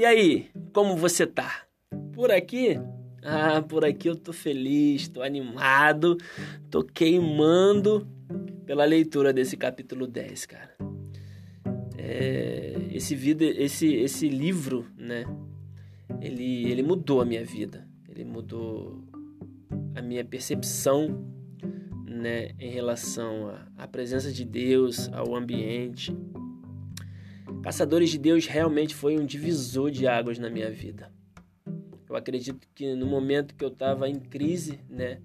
[0.00, 1.66] E aí, como você tá?
[2.14, 2.80] Por aqui?
[3.22, 6.16] Ah, por aqui eu tô feliz, tô animado,
[6.70, 8.08] tô queimando
[8.64, 10.74] pela leitura desse capítulo 10, cara.
[11.98, 15.26] É, esse, vida, esse, esse livro, né?
[16.18, 17.86] Ele, ele mudou a minha vida.
[18.08, 19.04] Ele mudou
[19.94, 21.30] a minha percepção,
[22.06, 22.52] né?
[22.58, 26.10] Em relação à, à presença de Deus, ao ambiente.
[27.62, 31.12] Caçadores de Deus realmente foi um divisor de águas na minha vida.
[32.08, 35.20] Eu acredito que no momento que eu estava em crise, né?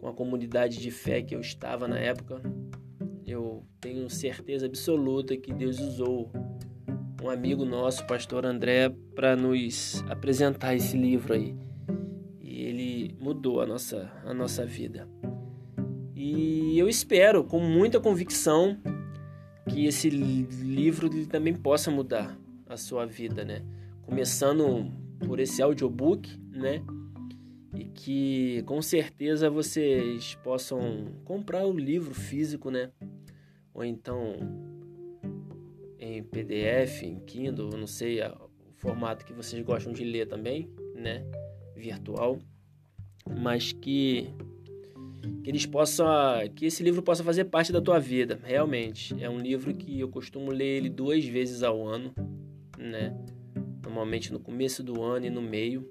[0.00, 2.40] Com a comunidade de fé que eu estava na época,
[3.26, 6.30] eu tenho certeza absoluta que Deus usou
[7.22, 11.54] um amigo nosso, pastor André, para nos apresentar esse livro aí.
[12.40, 15.08] E ele mudou a nossa, a nossa vida.
[16.14, 18.78] E eu espero, com muita convicção,
[19.68, 23.62] que esse livro também possa mudar a sua vida, né?
[24.02, 24.90] Começando
[25.26, 26.82] por esse audiobook, né?
[27.74, 32.90] E que com certeza vocês possam comprar o livro físico, né?
[33.78, 34.34] ou então
[36.00, 41.24] em PDF, em Kindle, não sei o formato que vocês gostam de ler também, né?
[41.76, 42.40] Virtual,
[43.40, 44.34] mas que
[45.42, 46.06] que eles possam,
[46.54, 49.14] que esse livro possa fazer parte da tua vida, realmente.
[49.22, 52.12] É um livro que eu costumo ler ele duas vezes ao ano,
[52.78, 53.16] né?
[53.82, 55.88] Normalmente no começo do ano e no meio.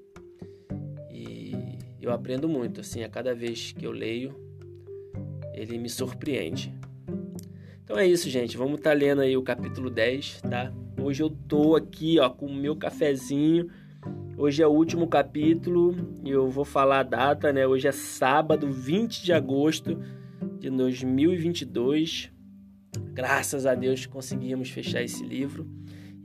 [1.12, 4.36] E eu aprendo muito, assim, a cada vez que eu leio,
[5.54, 6.74] ele me surpreende.
[7.84, 8.58] Então é isso, gente.
[8.58, 10.74] Vamos estar tá lendo aí o capítulo 10, tá?
[11.02, 13.70] Hoje eu tô aqui, ó, com o meu cafezinho.
[14.40, 17.66] Hoje é o último capítulo e eu vou falar a data, né?
[17.66, 20.00] Hoje é sábado, 20 de agosto
[20.60, 22.32] de 2022.
[23.14, 25.68] Graças a Deus conseguimos fechar esse livro.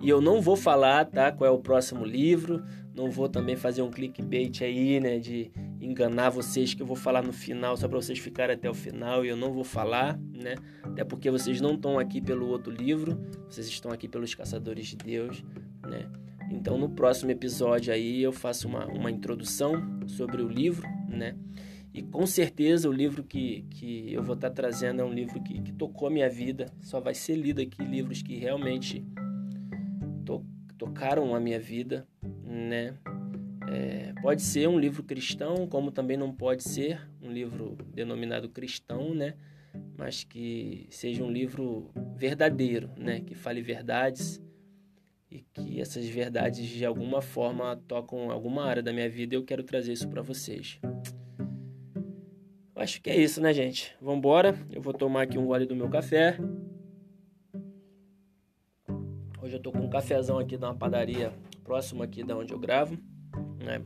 [0.03, 2.63] E eu não vou falar, tá, qual é o próximo livro,
[2.95, 5.51] não vou também fazer um clickbait aí, né, de
[5.81, 9.25] enganar vocês que eu vou falar no final só para vocês ficarem até o final
[9.25, 10.57] e eu não vou falar, né?
[10.83, 14.97] Até porque vocês não estão aqui pelo outro livro, vocês estão aqui pelos Caçadores de
[14.97, 15.43] Deus,
[15.89, 16.11] né?
[16.53, 19.73] Então no próximo episódio aí eu faço uma, uma introdução
[20.07, 21.35] sobre o livro, né?
[21.95, 25.43] E com certeza o livro que, que eu vou estar tá trazendo é um livro
[25.43, 26.73] que, que tocou a minha vida.
[26.81, 29.05] Só vai ser lido aqui livros que realmente
[30.25, 30.45] to,
[30.79, 32.07] tocaram a minha vida,
[32.45, 32.95] né?
[33.69, 39.15] É, pode ser um livro cristão, como também não pode ser um livro denominado cristão,
[39.15, 39.35] né?
[39.97, 43.21] Mas que seja um livro verdadeiro, né?
[43.21, 44.41] Que fale verdades
[45.33, 49.35] e que essas verdades de alguma forma tocam alguma área da minha vida.
[49.35, 50.79] E eu quero trazer isso para vocês.
[52.77, 53.95] Acho que é isso, né, gente?
[53.99, 54.55] Vamos embora.
[54.71, 56.37] Eu vou tomar aqui um gole do meu café.
[59.41, 61.33] Hoje eu tô com um cafezão aqui da uma padaria
[61.65, 62.99] próximo aqui da onde eu gravo,
[63.59, 63.83] né?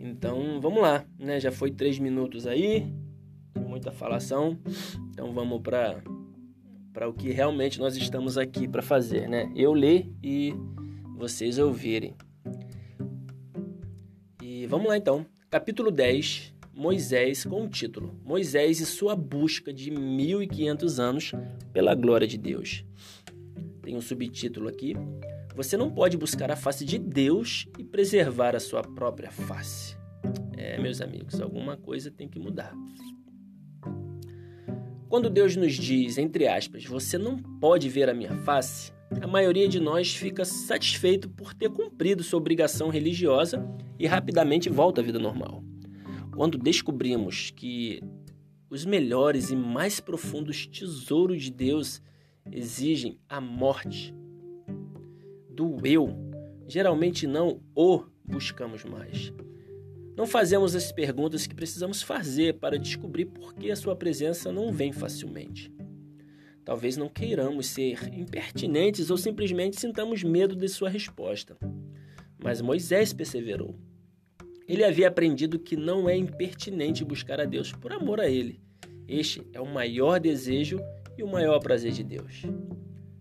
[0.00, 1.38] Então vamos lá, né?
[1.38, 2.92] Já foi três minutos aí,
[3.56, 4.58] muita falação.
[5.10, 6.02] Então vamos para
[6.96, 9.52] para o que realmente nós estamos aqui para fazer, né?
[9.54, 10.54] Eu ler e
[11.14, 12.14] vocês ouvirem.
[14.42, 15.26] E vamos lá então.
[15.50, 21.32] Capítulo 10, Moisés com o título Moisés e sua busca de 1500 anos
[21.70, 22.82] pela glória de Deus
[23.82, 24.94] tem um subtítulo aqui.
[25.54, 29.96] Você não pode buscar a face de Deus e preservar a sua própria face.
[30.56, 32.74] É, meus amigos, alguma coisa tem que mudar.
[35.08, 39.68] Quando Deus nos diz, entre aspas, você não pode ver a minha face, a maioria
[39.68, 43.64] de nós fica satisfeito por ter cumprido sua obrigação religiosa
[43.98, 45.62] e rapidamente volta à vida normal.
[46.34, 48.02] Quando descobrimos que
[48.68, 52.02] os melhores e mais profundos tesouros de Deus
[52.50, 54.12] exigem a morte
[55.48, 56.08] do eu,
[56.66, 59.32] geralmente não o buscamos mais.
[60.16, 64.72] Não fazemos as perguntas que precisamos fazer para descobrir por que a sua presença não
[64.72, 65.70] vem facilmente.
[66.64, 71.56] Talvez não queiramos ser impertinentes ou simplesmente sintamos medo de sua resposta.
[72.42, 73.76] Mas Moisés perseverou.
[74.66, 78.60] Ele havia aprendido que não é impertinente buscar a Deus por amor a Ele.
[79.06, 80.80] Este é o maior desejo
[81.16, 82.42] e o maior prazer de Deus.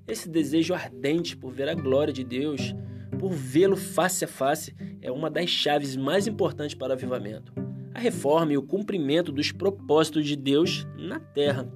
[0.08, 2.74] Esse desejo ardente por ver a glória de Deus,
[3.26, 7.52] por vê-lo face a face, é uma das chaves mais importantes para o avivamento.
[7.92, 11.68] A reforma e o cumprimento dos propósitos de Deus na terra.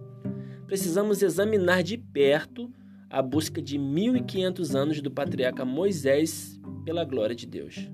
[0.67, 2.71] Precisamos examinar de perto
[3.09, 7.89] a busca de 1500 anos do patriarca Moisés pela glória de Deus.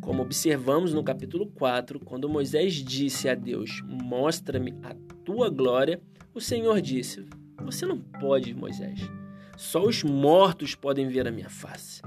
[0.00, 4.94] Como observamos no capítulo 4, quando Moisés disse a Deus: Mostra-me a
[5.26, 6.00] tua glória,
[6.32, 7.26] o Senhor disse:
[7.62, 9.19] Você não pode, Moisés.
[9.60, 12.00] Só os mortos podem ver a minha face.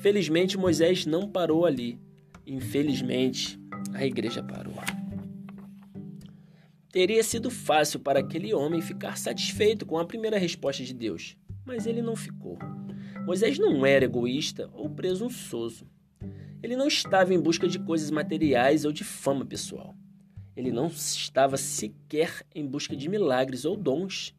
[0.00, 1.98] Felizmente, Moisés não parou ali.
[2.46, 3.58] Infelizmente,
[3.94, 4.74] a igreja parou.
[6.92, 11.86] Teria sido fácil para aquele homem ficar satisfeito com a primeira resposta de Deus, mas
[11.86, 12.58] ele não ficou.
[13.24, 15.88] Moisés não era egoísta ou presunçoso.
[16.62, 19.96] Ele não estava em busca de coisas materiais ou de fama pessoal.
[20.54, 24.34] Ele não estava sequer em busca de milagres ou dons.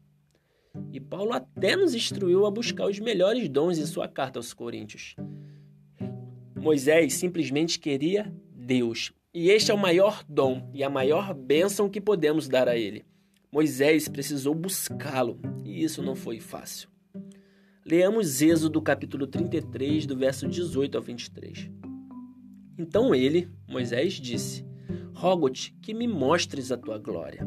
[0.92, 5.14] E Paulo até nos instruiu a buscar os melhores dons em sua carta aos Coríntios.
[6.54, 12.00] Moisés simplesmente queria Deus e este é o maior dom e a maior bênção que
[12.00, 13.04] podemos dar a ele.
[13.52, 16.88] Moisés precisou buscá-lo e isso não foi fácil.
[17.84, 21.70] Leamos Êxodo capítulo 33, do verso 18 ao 23.
[22.78, 24.64] Então ele, Moisés, disse:
[25.12, 27.46] Rogo-te que me mostres a tua glória.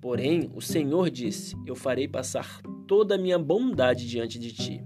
[0.00, 4.82] Porém, o Senhor disse: Eu farei passar toda a minha bondade diante de ti,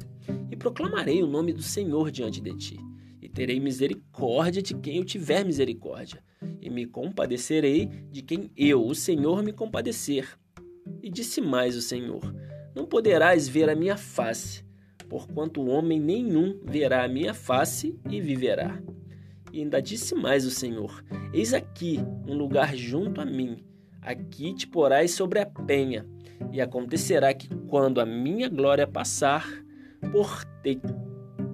[0.51, 2.77] e proclamarei o nome do Senhor diante de ti,
[3.21, 6.23] e terei misericórdia de quem eu tiver misericórdia,
[6.61, 10.29] e me compadecerei de quem eu, o Senhor, me compadecer.
[11.03, 12.35] E disse mais o Senhor:
[12.75, 14.65] Não poderás ver a minha face,
[15.09, 18.83] porquanto homem nenhum verá a minha face e viverá.
[19.53, 21.05] E ainda disse mais o Senhor:
[21.35, 23.63] Eis aqui um lugar junto a mim,
[24.03, 26.05] aqui te porás sobre a penha,
[26.51, 29.49] e acontecerá que quando a minha glória passar,
[30.11, 30.81] portei,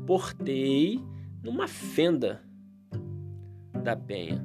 [0.07, 0.99] portei
[1.43, 2.43] numa fenda
[3.85, 4.45] da penha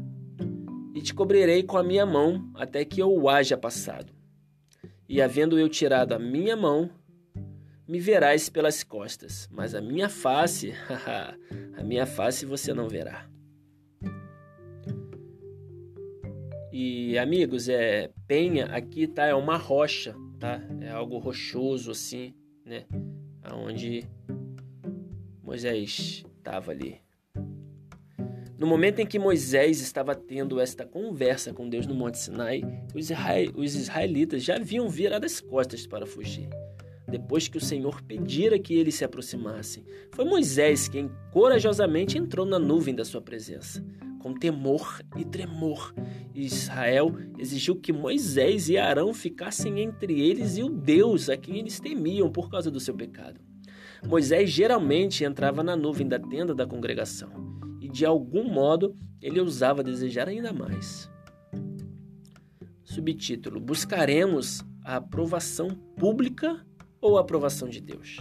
[0.94, 4.14] e te cobrirei com a minha mão até que eu o haja passado.
[5.08, 6.90] E havendo eu tirado a minha mão,
[7.88, 10.74] me verás pelas costas, mas a minha face,
[11.78, 13.32] a minha face você não verá.
[16.75, 20.60] E amigos, é penha aqui tá é uma rocha, tá?
[20.81, 22.34] É algo rochoso assim,
[22.66, 22.86] né?
[23.44, 24.10] Aonde
[25.44, 27.00] Moisés estava ali.
[28.58, 32.64] No momento em que Moisés estava tendo esta conversa com Deus no Monte Sinai,
[32.96, 36.50] os, israelitas já haviam virado as costas para fugir.
[37.08, 42.58] Depois que o Senhor pedira que eles se aproximassem, foi Moisés quem corajosamente entrou na
[42.58, 43.86] nuvem da sua presença.
[44.24, 45.94] Com temor e tremor,
[46.34, 51.80] Israel exigiu que Moisés e Arão ficassem entre eles e o Deus a quem eles
[51.80, 53.40] temiam por causa do seu pecado.
[54.08, 57.54] Moisés geralmente entrava na nuvem da tenda da congregação
[57.94, 61.10] de algum modo ele ousava desejar ainda mais.
[62.84, 66.66] Subtítulo: Buscaremos a aprovação pública
[67.00, 68.18] ou a aprovação de Deus?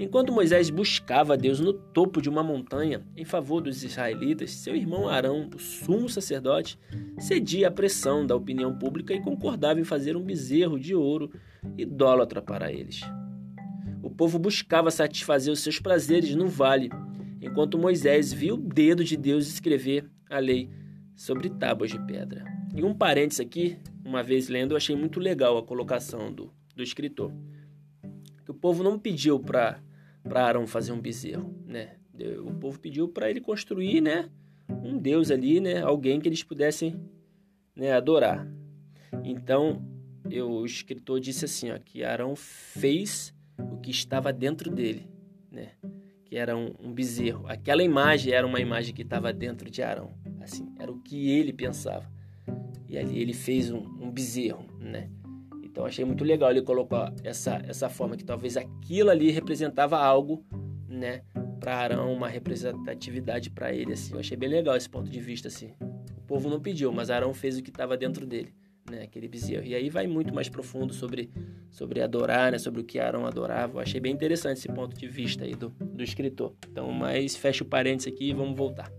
[0.00, 5.08] Enquanto Moisés buscava Deus no topo de uma montanha em favor dos israelitas, seu irmão
[5.08, 6.78] Arão, o sumo sacerdote,
[7.18, 11.32] cedia à pressão da opinião pública e concordava em fazer um bezerro de ouro
[11.76, 13.00] idólatra para eles.
[14.00, 16.90] O povo buscava satisfazer os seus prazeres no vale
[17.40, 20.70] enquanto Moisés viu o dedo de Deus escrever a lei
[21.16, 22.44] sobre tábuas de pedra.
[22.74, 26.82] E um parênteses aqui, uma vez lendo, eu achei muito legal a colocação do, do
[26.82, 27.32] escritor.
[28.44, 29.80] Que o povo não pediu para
[30.36, 31.96] Arão fazer um bezerro, né?
[32.44, 34.28] O povo pediu para ele construir, né,
[34.82, 37.00] um deus ali, né, alguém que eles pudessem,
[37.76, 38.44] né, adorar.
[39.22, 39.80] Então,
[40.28, 45.08] eu, o escritor disse assim, ó, que Arão fez o que estava dentro dele,
[45.50, 45.70] né?
[46.28, 47.46] que era um, um bezerro.
[47.48, 50.12] Aquela imagem era uma imagem que estava dentro de Arão.
[50.40, 52.06] Assim, era o que ele pensava.
[52.86, 55.10] E ali ele fez um, um bezerro, né?
[55.78, 60.44] Então achei muito legal ele colocar essa, essa forma que talvez aquilo ali representava algo,
[60.88, 61.22] né?
[61.60, 64.12] Para Arão, uma representatividade para ele, assim.
[64.12, 65.72] Eu achei bem legal esse ponto de vista, assim.
[66.16, 68.52] O povo não pediu, mas Arão fez o que estava dentro dele
[68.90, 69.64] né, aquele bezerro.
[69.64, 71.30] E aí vai muito mais profundo sobre,
[71.70, 73.76] sobre adorar, né, sobre o que Arão adorava.
[73.76, 76.54] Eu achei bem interessante esse ponto de vista aí do, do escritor.
[76.72, 78.90] Então, mas fecha o parênteses aqui e vamos voltar.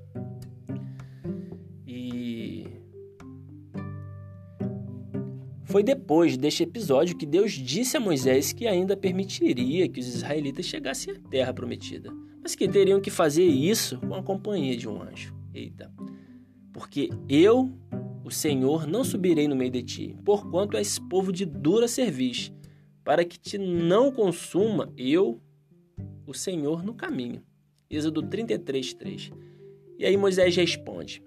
[5.70, 10.66] Foi depois deste episódio que Deus disse a Moisés que ainda permitiria que os israelitas
[10.66, 12.12] chegassem à terra prometida,
[12.42, 15.36] mas que teriam que fazer isso com a companhia de um anjo.
[15.54, 15.94] Eita.
[16.74, 17.72] Porque eu
[18.26, 22.52] o Senhor não subirei no meio de ti, porquanto és povo de dura cerviz,
[23.04, 25.40] para que te não consuma eu,
[26.26, 27.44] o Senhor, no caminho.
[27.90, 29.32] Êxodo 33, 3.
[30.00, 31.24] E aí Moisés responde: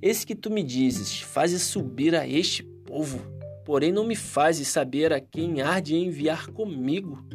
[0.00, 3.35] Esse que tu me dizes, fazes subir a este povo,
[3.66, 7.26] porém não me fazes saber a quem há de enviar comigo.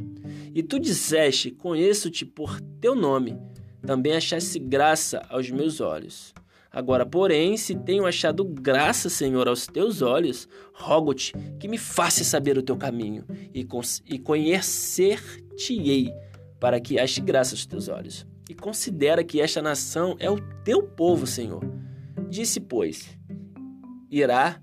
[0.56, 3.38] E tu disseste: Conheço-te por teu nome,
[3.86, 6.34] também achaste graça aos meus olhos.
[6.72, 12.58] Agora, porém, se tenho achado graça, Senhor, aos teus olhos, rogo-te que me faça saber
[12.58, 13.68] o teu caminho e,
[14.06, 16.14] e conhecer-te-ei
[16.62, 18.26] para que ache graça aos teus olhos.
[18.50, 21.62] E considera que esta nação é o teu povo, Senhor.
[22.30, 23.18] Disse, pois:
[24.10, 24.62] Irá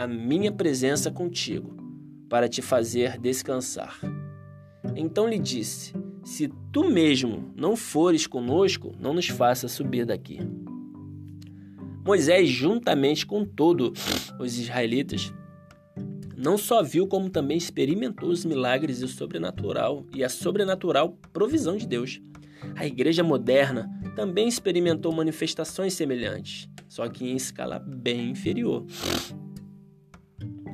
[0.00, 1.76] a minha presença contigo,
[2.26, 4.00] para te fazer descansar.
[4.96, 5.92] Então lhe disse:
[6.24, 10.38] Se tu mesmo não fores conosco, não nos faça subir daqui.
[12.02, 13.92] Moisés, juntamente com todos
[14.38, 15.34] os israelitas,
[16.34, 21.76] não só viu, como também experimentou os milagres e o sobrenatural e a sobrenatural provisão
[21.76, 22.22] de Deus.
[22.74, 28.86] A igreja moderna também experimentou manifestações semelhantes, só que em escala bem inferior.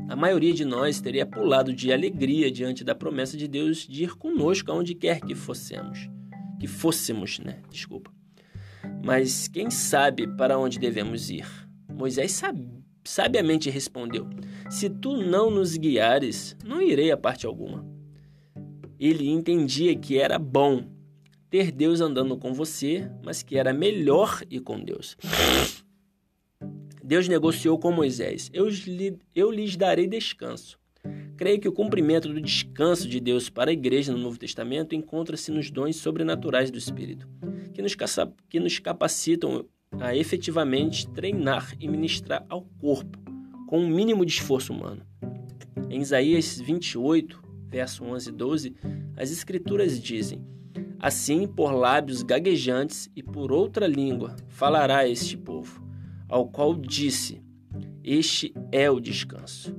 [0.09, 4.17] A maioria de nós teria pulado de alegria diante da promessa de Deus de ir
[4.17, 6.09] conosco aonde quer que fossemos.
[6.61, 7.63] Que fôssemos, né?
[7.71, 8.11] Desculpa.
[9.05, 11.47] Mas quem sabe para onde devemos ir?
[11.93, 14.29] Moisés sabia sabiamente respondeu:
[14.69, 17.87] Se tu não nos guiares, não irei a parte alguma.
[18.99, 20.85] Ele entendia que era bom
[21.49, 25.17] ter Deus andando com você, mas que era melhor ir com Deus.
[27.07, 28.67] Deus negociou com Moisés: Eu,
[29.33, 30.77] eu lhes darei descanso.
[31.37, 35.53] Creio que o cumprimento do descanso de Deus para a igreja no Novo Testamento encontra-se
[35.53, 37.29] nos dons sobrenaturais do Espírito,
[37.73, 37.95] que nos,
[38.49, 39.65] que nos capacitam
[40.01, 43.17] a efetivamente treinar e ministrar ao corpo
[43.69, 45.07] com um mínimo de esforço humano.
[45.89, 48.75] Em Isaías 28, verso 11 e 12,
[49.17, 50.45] as Escrituras dizem:
[50.99, 55.86] Assim, por lábios gaguejantes e por outra língua, falará este povo,
[56.29, 57.43] ao qual disse:
[58.03, 59.75] Este é o descanso.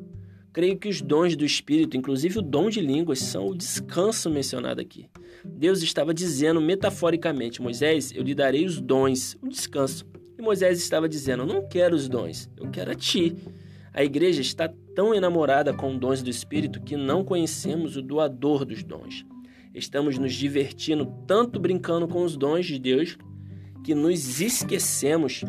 [0.53, 4.81] Creio que os dons do Espírito, inclusive o dom de línguas, são o descanso mencionado
[4.81, 5.07] aqui.
[5.45, 10.05] Deus estava dizendo metaforicamente: Moisés, eu lhe darei os dons, o descanso.
[10.37, 13.35] E Moisés estava dizendo: Eu não quero os dons, eu quero a ti.
[13.93, 18.83] A igreja está tão enamorada com dons do Espírito que não conhecemos o doador dos
[18.83, 19.25] dons.
[19.73, 23.15] Estamos nos divertindo tanto brincando com os dons de Deus
[23.83, 25.43] que nos esquecemos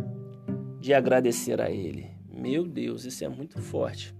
[0.89, 2.07] de agradecer a Ele.
[2.33, 4.15] Meu Deus, isso é muito forte.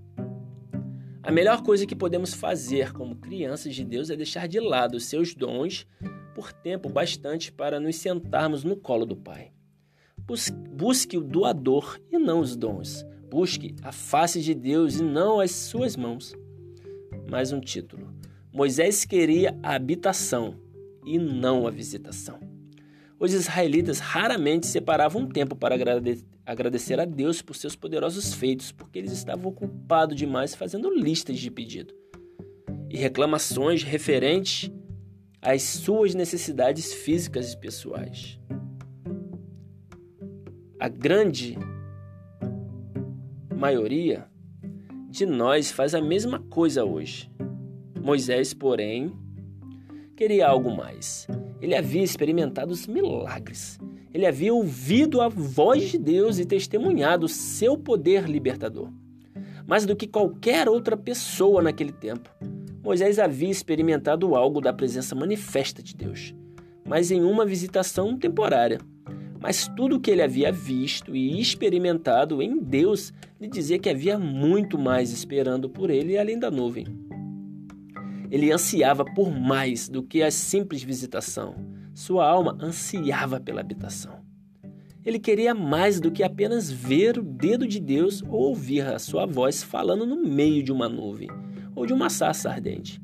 [1.23, 5.07] A melhor coisa que podemos fazer como crianças de Deus é deixar de lado os
[5.07, 5.87] seus dons
[6.35, 9.51] por tempo bastante para nos sentarmos no colo do Pai.
[10.71, 13.03] Busque o doador e não os dons.
[13.31, 16.35] Busque a face de Deus e não as suas mãos.
[17.31, 18.13] Mais um título.
[18.53, 20.61] Moisés queria a habitação
[21.07, 22.39] e não a visitação.
[23.19, 25.79] Os israelitas raramente separavam um tempo para
[26.49, 31.51] agradecer a Deus por seus poderosos feitos, porque eles estavam ocupados demais fazendo listas de
[31.51, 31.95] pedido
[32.89, 34.71] e reclamações referentes
[35.43, 38.41] às suas necessidades físicas e pessoais.
[40.81, 41.59] A grande
[43.55, 44.27] maioria
[45.11, 47.31] de nós faz a mesma coisa hoje.
[48.01, 49.13] Moisés, porém,
[50.17, 51.27] queria algo mais.
[51.61, 53.79] Ele havia experimentado os milagres.
[54.13, 58.91] Ele havia ouvido a voz de Deus e testemunhado seu poder libertador.
[59.67, 62.31] Mais do que qualquer outra pessoa naquele tempo,
[62.83, 66.35] Moisés havia experimentado algo da presença manifesta de Deus,
[66.87, 68.81] mas em uma visitação temporária.
[69.41, 74.19] Mas tudo o que ele havia visto e experimentado em Deus lhe dizia que havia
[74.19, 76.87] muito mais esperando por ele além da nuvem.
[78.31, 81.55] Ele ansiava por mais do que a simples visitação.
[81.99, 84.21] Sua alma ansiava pela habitação.
[85.05, 89.27] Ele queria mais do que apenas ver o dedo de Deus ou ouvir a sua
[89.27, 91.29] voz falando no meio de uma nuvem
[91.75, 93.03] ou de uma sarça ardente.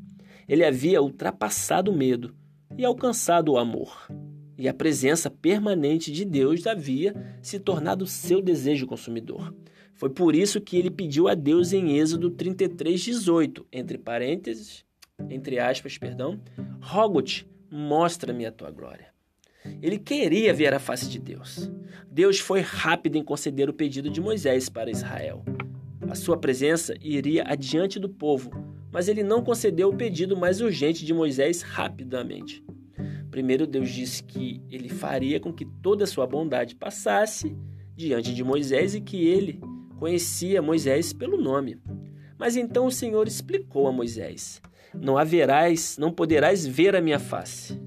[0.49, 2.37] Ele havia ultrapassado o medo
[2.79, 4.07] e alcançado o amor.
[4.57, 9.53] E a presença permanente de Deus havia se tornado seu desejo consumidor.
[9.93, 14.85] Foi por isso que ele pediu a Deus em Êxodo 33:18, entre parênteses,
[15.29, 16.41] entre aspas, perdão,
[16.81, 19.09] rogo-te, mostra-me a tua glória.
[19.83, 21.69] Ele queria ver a face de Deus.
[22.09, 25.43] Deus foi rápido em conceder o pedido de Moisés para Israel.
[26.09, 28.51] A sua presença iria adiante do povo,
[28.93, 32.63] mas ele não concedeu o pedido mais urgente de Moisés rapidamente.
[33.29, 37.57] Primeiro, Deus disse que ele faria com que toda a sua bondade passasse
[37.97, 39.61] diante de Moisés e que ele
[39.99, 41.77] conhecia Moisés pelo nome.
[42.39, 44.63] Mas então o Senhor explicou a Moisés:
[45.01, 47.81] não haverás, não poderás ver a minha face.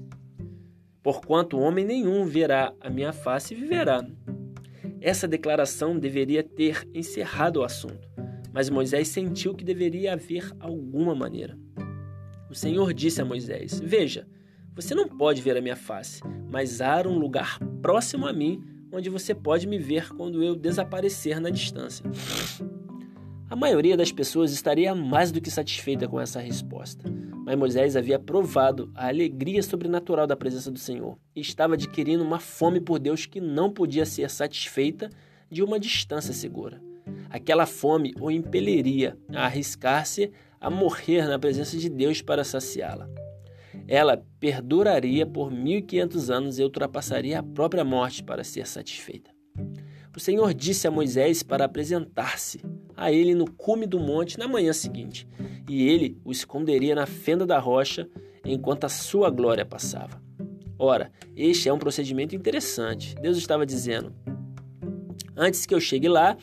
[1.02, 4.06] Porquanto homem nenhum verá a minha face e viverá.
[5.00, 8.08] Essa declaração deveria ter encerrado o assunto,
[8.52, 11.56] mas Moisés sentiu que deveria haver alguma maneira.
[12.50, 14.26] O Senhor disse a Moisés: Veja,
[14.74, 18.62] você não pode ver a minha face, mas há um lugar próximo a mim
[18.92, 22.04] onde você pode me ver quando eu desaparecer na distância.
[23.50, 27.10] A maioria das pessoas estaria mais do que satisfeita com essa resposta.
[27.46, 32.38] Mas Moisés havia provado a alegria sobrenatural da presença do Senhor e estava adquirindo uma
[32.38, 35.08] fome por Deus que não podia ser satisfeita
[35.50, 36.78] de uma distância segura.
[37.30, 43.08] Aquela fome o impeliria a arriscar-se a morrer na presença de Deus para saciá-la.
[43.86, 49.30] Ela perduraria por 1500 anos e ultrapassaria a própria morte para ser satisfeita.
[50.18, 52.60] O Senhor disse a Moisés para apresentar-se
[52.96, 55.28] a ele no cume do monte na manhã seguinte,
[55.68, 58.10] e ele o esconderia na fenda da rocha
[58.44, 60.20] enquanto a sua glória passava.
[60.76, 63.14] Ora, este é um procedimento interessante.
[63.14, 64.12] Deus estava dizendo:
[65.36, 66.36] Antes que eu chegue lá,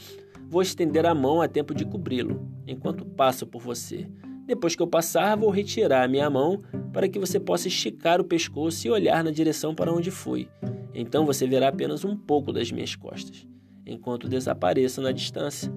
[0.48, 4.08] vou estender a mão a tempo de cobri-lo, enquanto passo por você.
[4.46, 6.64] Depois que eu passar, vou retirar a minha mão
[6.94, 10.48] para que você possa esticar o pescoço e olhar na direção para onde fui.
[10.94, 13.46] Então você verá apenas um pouco das minhas costas,
[13.86, 15.72] enquanto desapareço na distância.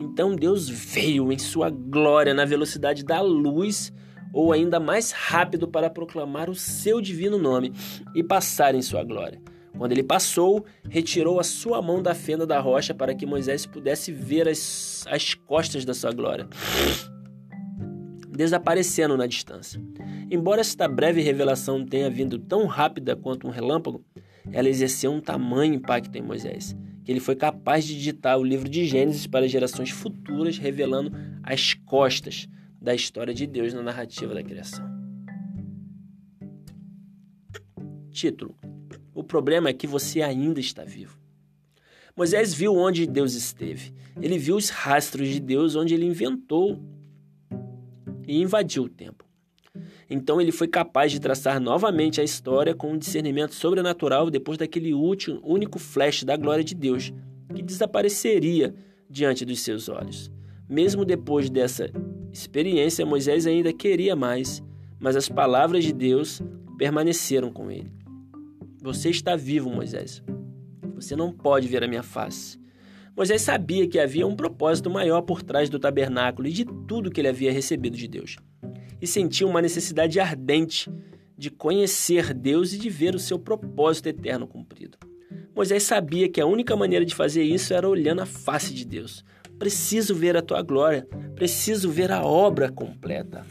[0.00, 3.92] Então Deus veio em sua glória na velocidade da luz,
[4.32, 7.72] ou ainda mais rápido para proclamar o seu divino nome
[8.14, 9.40] e passar em sua glória.
[9.76, 14.12] Quando ele passou, retirou a sua mão da fenda da rocha para que Moisés pudesse
[14.12, 16.46] ver as, as costas da sua glória,
[18.30, 19.80] desaparecendo na distância.
[20.30, 24.04] Embora esta breve revelação tenha vindo tão rápida quanto um relâmpago,
[24.52, 26.76] ela exerceu um tamanho impacto em Moisés
[27.10, 31.10] ele foi capaz de ditar o livro de Gênesis para gerações futuras, revelando
[31.42, 32.46] as costas
[32.80, 34.88] da história de Deus na narrativa da criação.
[38.12, 38.56] Título:
[39.12, 41.18] O problema é que você ainda está vivo.
[42.16, 43.92] Moisés viu onde Deus esteve.
[44.22, 46.80] Ele viu os rastros de Deus onde ele inventou
[48.24, 49.19] e invadiu o tempo.
[50.10, 54.92] Então ele foi capaz de traçar novamente a história com um discernimento sobrenatural depois daquele
[54.92, 57.12] último, único flash da glória de Deus,
[57.54, 58.74] que desapareceria
[59.08, 60.28] diante dos seus olhos.
[60.68, 61.92] Mesmo depois dessa
[62.32, 64.60] experiência, Moisés ainda queria mais,
[64.98, 66.42] mas as palavras de Deus
[66.76, 67.92] permaneceram com ele.
[68.82, 70.22] Você está vivo, Moisés.
[70.96, 72.58] Você não pode ver a minha face.
[73.16, 77.20] Moisés sabia que havia um propósito maior por trás do tabernáculo e de tudo que
[77.20, 78.36] ele havia recebido de Deus
[79.00, 80.90] e sentia uma necessidade ardente
[81.36, 84.98] de conhecer Deus e de ver o seu propósito eterno cumprido.
[85.54, 89.24] Moisés sabia que a única maneira de fazer isso era olhando a face de Deus.
[89.58, 93.44] Preciso ver a tua glória, preciso ver a obra completa.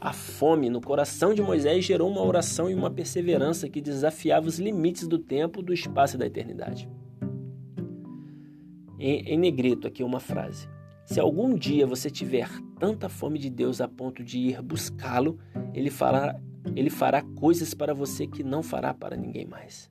[0.00, 4.58] A fome no coração de Moisés gerou uma oração e uma perseverança que desafiava os
[4.58, 6.88] limites do tempo, do espaço e da eternidade.
[8.98, 10.68] Em, em negrito aqui uma frase.
[11.04, 15.38] Se algum dia você tiver tanta fome de Deus a ponto de ir buscá-lo,
[15.74, 16.38] ele fará,
[16.74, 19.90] ele fará coisas para você que não fará para ninguém mais.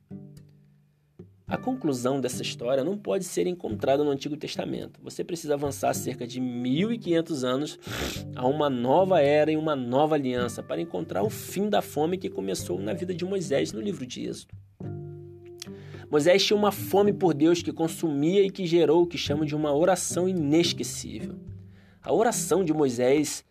[1.52, 4.98] A conclusão dessa história não pode ser encontrada no Antigo Testamento.
[5.02, 7.78] Você precisa avançar cerca de 1500 anos
[8.34, 12.30] a uma nova era e uma nova aliança para encontrar o fim da fome que
[12.30, 14.54] começou na vida de Moisés no livro de Êxodo.
[16.12, 19.56] Moisés tinha uma fome por Deus que consumia e que gerou o que chama de
[19.56, 21.36] uma oração inesquecível.
[22.02, 23.42] A oração de Moisés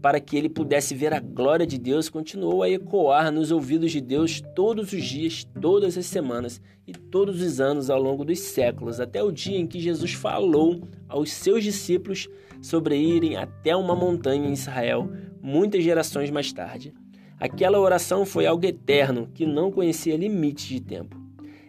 [0.00, 4.00] para que ele pudesse ver a glória de Deus continuou a ecoar nos ouvidos de
[4.00, 9.00] Deus todos os dias, todas as semanas e todos os anos ao longo dos séculos,
[9.00, 12.28] até o dia em que Jesus falou aos seus discípulos
[12.62, 15.10] sobre irem até uma montanha em Israel,
[15.42, 16.94] muitas gerações mais tarde.
[17.40, 21.23] Aquela oração foi algo eterno que não conhecia limites de tempo.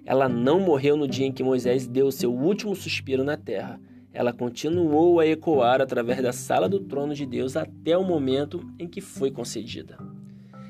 [0.05, 3.79] Ela não morreu no dia em que Moisés deu seu último suspiro na terra.
[4.13, 8.87] Ela continuou a ecoar através da sala do trono de Deus até o momento em
[8.87, 9.97] que foi concedida.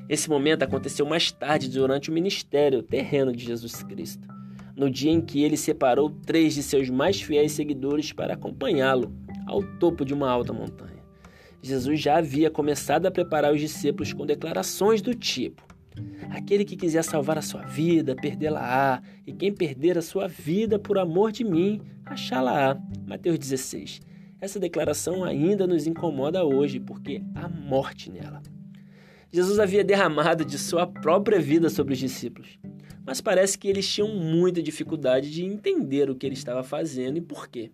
[0.08, 4.26] Esse momento aconteceu mais tarde durante o ministério terreno de Jesus Cristo,
[4.74, 9.12] no dia em que ele separou três de seus mais fiéis seguidores para acompanhá-lo
[9.46, 11.02] ao topo de uma alta montanha.
[11.60, 15.65] Jesus já havia começado a preparar os discípulos com declarações do tipo:
[16.30, 20.98] Aquele que quiser salvar a sua vida, perdê-la-á, e quem perder a sua vida por
[20.98, 22.78] amor de mim, achá-la-á.
[23.06, 24.00] Mateus 16.
[24.40, 28.42] Essa declaração ainda nos incomoda hoje, porque há morte nela.
[29.32, 32.58] Jesus havia derramado de sua própria vida sobre os discípulos,
[33.04, 37.20] mas parece que eles tinham muita dificuldade de entender o que ele estava fazendo e
[37.20, 37.70] por quê.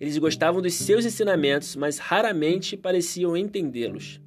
[0.00, 4.21] Eles gostavam dos seus ensinamentos, mas raramente pareciam entendê-los.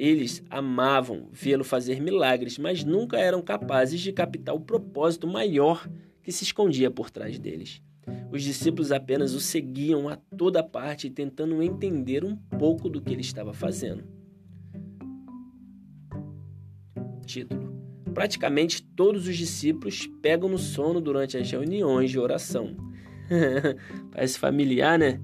[0.00, 5.86] Eles amavam vê-lo fazer milagres, mas nunca eram capazes de captar o propósito maior
[6.22, 7.82] que se escondia por trás deles.
[8.32, 13.20] Os discípulos apenas o seguiam a toda parte, tentando entender um pouco do que ele
[13.20, 14.02] estava fazendo.
[17.26, 17.70] Título:
[18.14, 22.74] Praticamente todos os discípulos pegam no sono durante as reuniões de oração.
[24.10, 25.20] Parece familiar, né?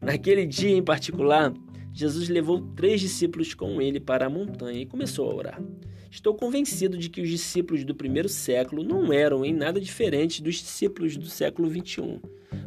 [0.00, 1.54] Naquele dia em particular,
[1.98, 5.62] Jesus levou três discípulos com ele para a montanha e começou a orar.
[6.08, 10.54] Estou convencido de que os discípulos do primeiro século não eram em nada diferentes dos
[10.54, 12.20] discípulos do século XXI,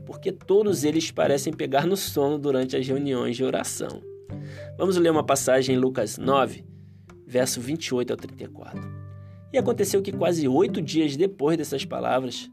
[0.06, 4.02] porque todos eles parecem pegar no sono durante as reuniões de oração.
[4.78, 6.66] Vamos ler uma passagem em Lucas 9,
[7.26, 8.82] verso 28 ao 34.
[9.54, 12.52] E aconteceu que quase oito dias depois dessas palavras,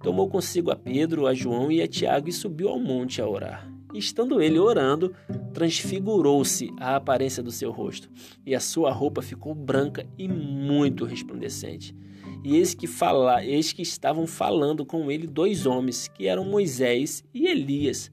[0.00, 3.74] tomou consigo a Pedro, a João e a Tiago e subiu ao monte a orar.
[3.94, 5.14] Estando ele orando,
[5.52, 8.10] transfigurou-se a aparência do seu rosto,
[8.44, 11.94] e a sua roupa ficou branca e muito resplandecente.
[12.42, 17.24] E eis que, fala, eis que estavam falando com ele dois homens, que eram Moisés
[17.32, 18.10] e Elias,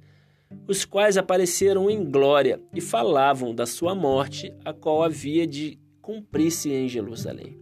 [0.67, 6.71] os quais apareceram em glória e falavam da sua morte, a qual havia de cumprir-se
[6.71, 7.57] em Jerusalém.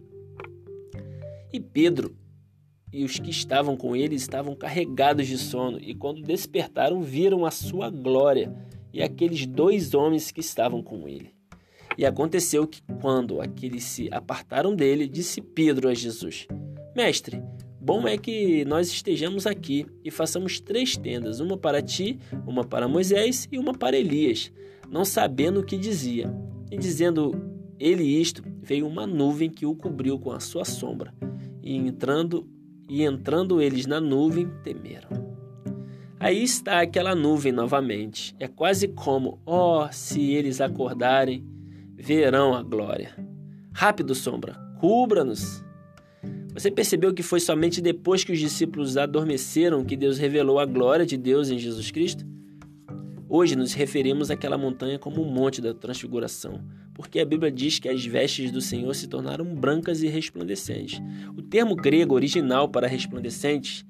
[1.52, 2.14] E Pedro
[2.92, 7.50] e os que estavam com ele estavam carregados de sono, e quando despertaram, viram a
[7.50, 8.52] sua glória
[8.92, 11.32] e aqueles dois homens que estavam com ele.
[11.96, 16.46] E aconteceu que, quando aqueles se apartaram dele, disse Pedro a Jesus:
[16.96, 17.42] Mestre,
[17.80, 22.88] bom é que nós estejamos aqui e façamos três tendas, uma para ti, uma para
[22.88, 24.52] Moisés e uma para Elias,
[24.88, 26.32] não sabendo o que dizia.
[26.70, 27.32] E dizendo
[27.78, 31.14] ele isto, veio uma nuvem que o cobriu com a sua sombra
[31.62, 32.48] e entrando
[32.90, 35.08] e entrando eles na nuvem, temeram.
[36.18, 38.34] Aí está aquela nuvem novamente.
[38.40, 41.46] É quase como, ó, oh, se eles acordarem,
[41.96, 43.14] verão a glória.
[43.72, 45.64] Rápido, sombra, cubra-nos.
[46.52, 51.06] Você percebeu que foi somente depois que os discípulos adormeceram que Deus revelou a glória
[51.06, 52.26] de Deus em Jesus Cristo?
[53.28, 56.60] Hoje nos referimos àquela montanha como o Monte da Transfiguração,
[57.00, 61.00] porque a Bíblia diz que as vestes do Senhor se tornaram brancas e resplandecentes.
[61.34, 63.86] O termo grego original para resplandecentes,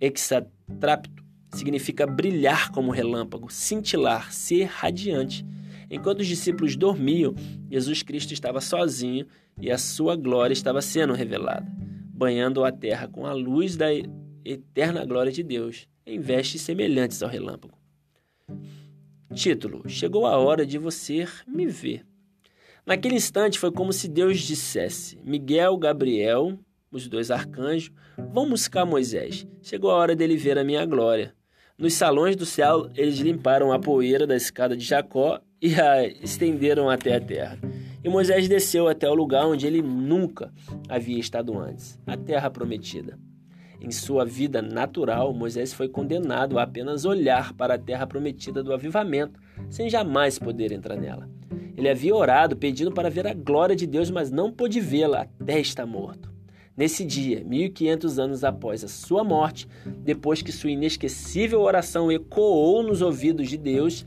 [0.00, 5.44] exatrapto, significa brilhar como relâmpago, cintilar, ser radiante.
[5.90, 7.34] Enquanto os discípulos dormiam,
[7.68, 9.26] Jesus Cristo estava sozinho
[9.60, 11.66] e a sua glória estava sendo revelada,
[12.14, 13.88] banhando a terra com a luz da
[14.44, 17.76] eterna glória de Deus, em vestes semelhantes ao relâmpago.
[19.34, 22.08] Título: Chegou a hora de você me ver.
[22.90, 26.58] Naquele instante foi como se Deus dissesse: Miguel, Gabriel,
[26.90, 27.92] os dois arcanjos,
[28.32, 29.46] vão buscar Moisés.
[29.62, 31.32] Chegou a hora dele ver a minha glória.
[31.78, 36.90] Nos salões do céu, eles limparam a poeira da escada de Jacó e a estenderam
[36.90, 37.60] até a terra.
[38.02, 40.52] E Moisés desceu até o lugar onde ele nunca
[40.88, 43.16] havia estado antes a terra prometida.
[43.80, 48.72] Em sua vida natural, Moisés foi condenado a apenas olhar para a terra prometida do
[48.72, 51.30] avivamento, sem jamais poder entrar nela.
[51.80, 55.58] Ele havia orado pedindo para ver a glória de Deus, mas não pôde vê-la até
[55.58, 56.30] estar morto.
[56.76, 59.66] Nesse dia, 1500 anos após a sua morte,
[60.04, 64.04] depois que sua inesquecível oração ecoou nos ouvidos de Deus,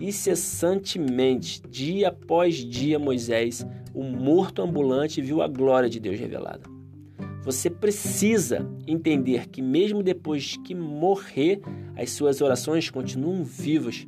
[0.00, 6.62] incessantemente, dia após dia, Moisés, o morto ambulante, viu a glória de Deus revelada.
[7.44, 11.60] Você precisa entender que, mesmo depois que morrer,
[11.94, 14.06] as suas orações continuam vivas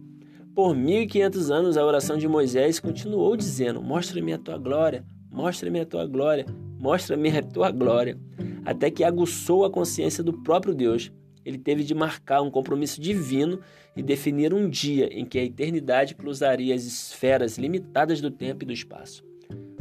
[0.55, 5.87] por 1500 anos, a oração de Moisés continuou dizendo: Mostra-me a tua glória, mostra-me a
[5.87, 6.47] tua glória,
[6.79, 8.19] mostra-me a tua glória.
[8.65, 11.11] Até que aguçou a consciência do próprio Deus.
[11.45, 13.59] Ele teve de marcar um compromisso divino
[13.97, 18.67] e definir um dia em que a eternidade cruzaria as esferas limitadas do tempo e
[18.67, 19.25] do espaço.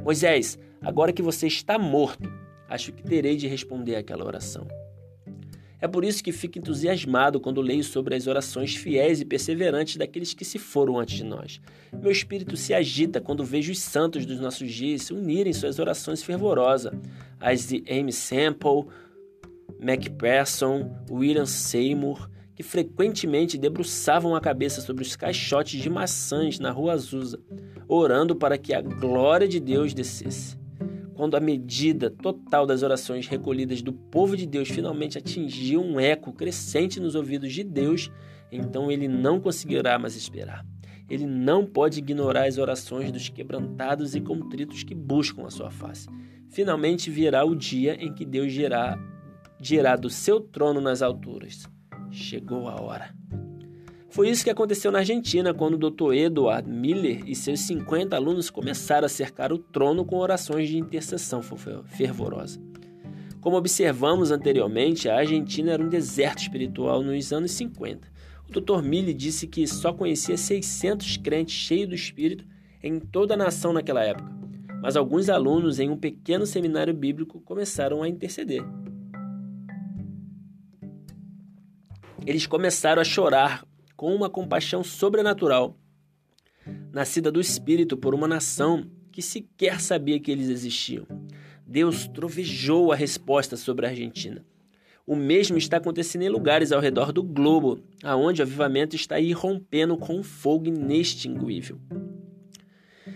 [0.03, 2.27] Moisés, agora que você está morto,
[2.67, 4.67] acho que terei de responder àquela oração.
[5.82, 10.32] É por isso que fico entusiasmado quando leio sobre as orações fiéis e perseverantes daqueles
[10.32, 11.60] que se foram antes de nós.
[11.91, 16.22] Meu espírito se agita quando vejo os santos dos nossos dias se unirem suas orações
[16.22, 16.94] fervorosas,
[17.39, 18.86] as de Amy Sample,
[19.80, 26.94] MacPherson, William Seymour, que frequentemente debruçavam a cabeça sobre os caixotes de maçãs na rua
[26.94, 27.39] Azusa,
[27.88, 30.61] orando para que a glória de Deus descesse.
[31.21, 36.34] Quando a medida total das orações recolhidas do povo de Deus finalmente atingiu um eco
[36.34, 38.10] crescente nos ouvidos de Deus,
[38.51, 40.65] então ele não conseguirá mais esperar.
[41.07, 46.10] Ele não pode ignorar as orações dos quebrantados e contritos que buscam a sua face.
[46.49, 48.97] Finalmente virá o dia em que Deus dirá,
[49.60, 51.69] dirá do seu trono nas alturas:
[52.10, 53.13] Chegou a hora.
[54.12, 56.13] Foi isso que aconteceu na Argentina, quando o Dr.
[56.13, 61.41] Edward Miller e seus 50 alunos começaram a cercar o trono com orações de intercessão
[61.41, 62.60] fervorosa.
[63.39, 68.06] Como observamos anteriormente, a Argentina era um deserto espiritual nos anos 50.
[68.50, 68.82] O Dr.
[68.84, 72.45] Miller disse que só conhecia 600 crentes cheios do Espírito
[72.84, 74.30] em toda a nação naquela época,
[74.82, 78.62] mas alguns alunos em um pequeno seminário bíblico começaram a interceder.
[82.26, 83.63] Eles começaram a chorar
[84.02, 85.78] com uma compaixão sobrenatural,
[86.92, 91.06] nascida do Espírito por uma nação que sequer sabia que eles existiam.
[91.68, 94.44] Deus trovejou a resposta sobre a Argentina.
[95.06, 99.96] O mesmo está acontecendo em lugares ao redor do globo, aonde o avivamento está irrompendo
[99.96, 101.80] com um fogo inextinguível.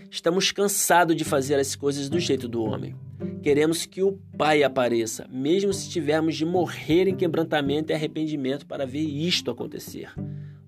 [0.08, 2.94] Estamos cansados de fazer as coisas do jeito do homem.
[3.42, 8.86] Queremos que o Pai apareça, mesmo se tivermos de morrer em quebrantamento e arrependimento para
[8.86, 10.12] ver isto acontecer.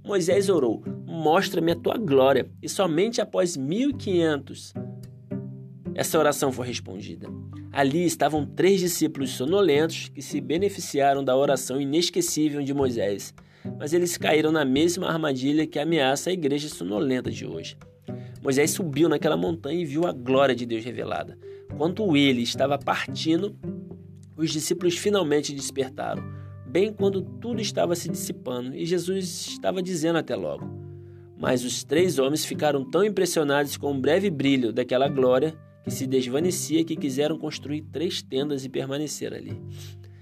[0.09, 4.73] Moisés orou: Mostra-me a tua glória, e somente após 1500
[5.95, 7.29] essa oração foi respondida.
[7.71, 13.35] Ali estavam três discípulos sonolentos que se beneficiaram da oração inesquecível de Moisés,
[13.79, 17.77] mas eles caíram na mesma armadilha que ameaça a igreja sonolenta de hoje.
[18.43, 21.37] Moisés subiu naquela montanha e viu a glória de Deus revelada.
[21.77, 23.55] Quando ele estava partindo,
[24.37, 26.23] os discípulos finalmente despertaram,
[26.69, 30.69] bem quando tudo estava se dissipando e Jesus estava dizendo até logo.
[31.37, 36.07] Mas os três homens ficaram tão impressionados com o breve brilho daquela glória que se
[36.07, 39.61] desvanecia que quiseram construir três tendas e permanecer ali.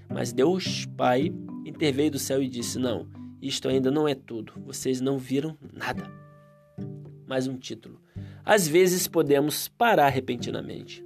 [0.09, 1.31] Mas Deus Pai
[1.65, 3.07] interveio do céu e disse: Não,
[3.41, 4.53] isto ainda não é tudo.
[4.65, 6.09] Vocês não viram nada.
[7.27, 7.99] Mais um título.
[8.45, 11.03] Às vezes podemos parar repentinamente.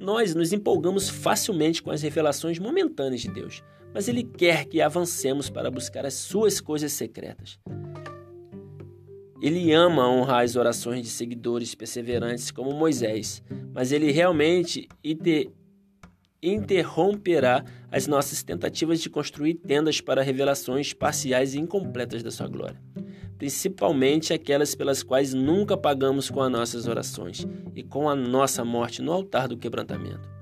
[0.00, 5.50] Nós nos empolgamos facilmente com as revelações momentâneas de Deus, mas Ele quer que avancemos
[5.50, 7.58] para buscar as suas coisas secretas.
[9.40, 15.50] Ele ama honrar as orações de seguidores perseverantes como Moisés, mas ele realmente inter
[16.40, 22.80] interromperá as nossas tentativas de construir tendas para revelações parciais e incompletas da sua glória,
[23.36, 29.02] principalmente aquelas pelas quais nunca pagamos com as nossas orações e com a nossa morte
[29.02, 30.37] no altar do quebrantamento.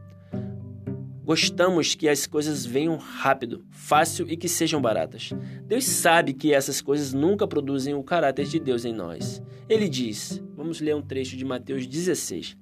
[1.26, 5.30] Gostamos que as coisas venham rápido, fácil e que sejam baratas.
[5.66, 9.42] Deus sabe que essas coisas nunca produzem o caráter de Deus em nós.
[9.68, 12.56] Ele diz: vamos ler um trecho de Mateus 16.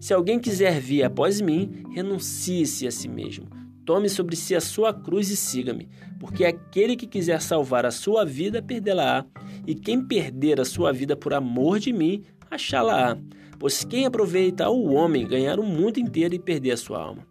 [0.00, 3.46] Se alguém quiser vir após mim, renuncie-se a si mesmo.
[3.84, 5.86] Tome sobre si a sua cruz e siga-me,
[6.18, 9.26] porque aquele que quiser salvar a sua vida, perdê-la-á,
[9.66, 13.18] e quem perder a sua vida por amor de mim, achá-la-á.
[13.58, 17.28] Pois quem aproveita ao homem ganhar o mundo inteiro e perder a sua alma?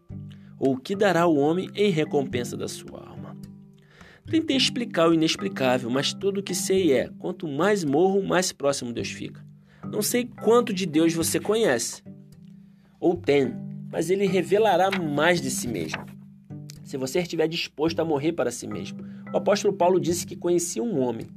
[0.60, 3.38] Ou o que dará o homem em recompensa da sua alma.
[4.30, 8.91] Tentei explicar o inexplicável, mas tudo o que sei é: quanto mais morro, mais próximo
[8.91, 9.46] Deus fica.
[9.91, 12.04] Não sei quanto de Deus você conhece
[13.00, 13.54] ou tem,
[13.91, 16.06] mas ele revelará mais de si mesmo.
[16.84, 19.06] Se você estiver disposto a morrer para si mesmo.
[19.34, 21.28] O apóstolo Paulo disse que conhecia um homem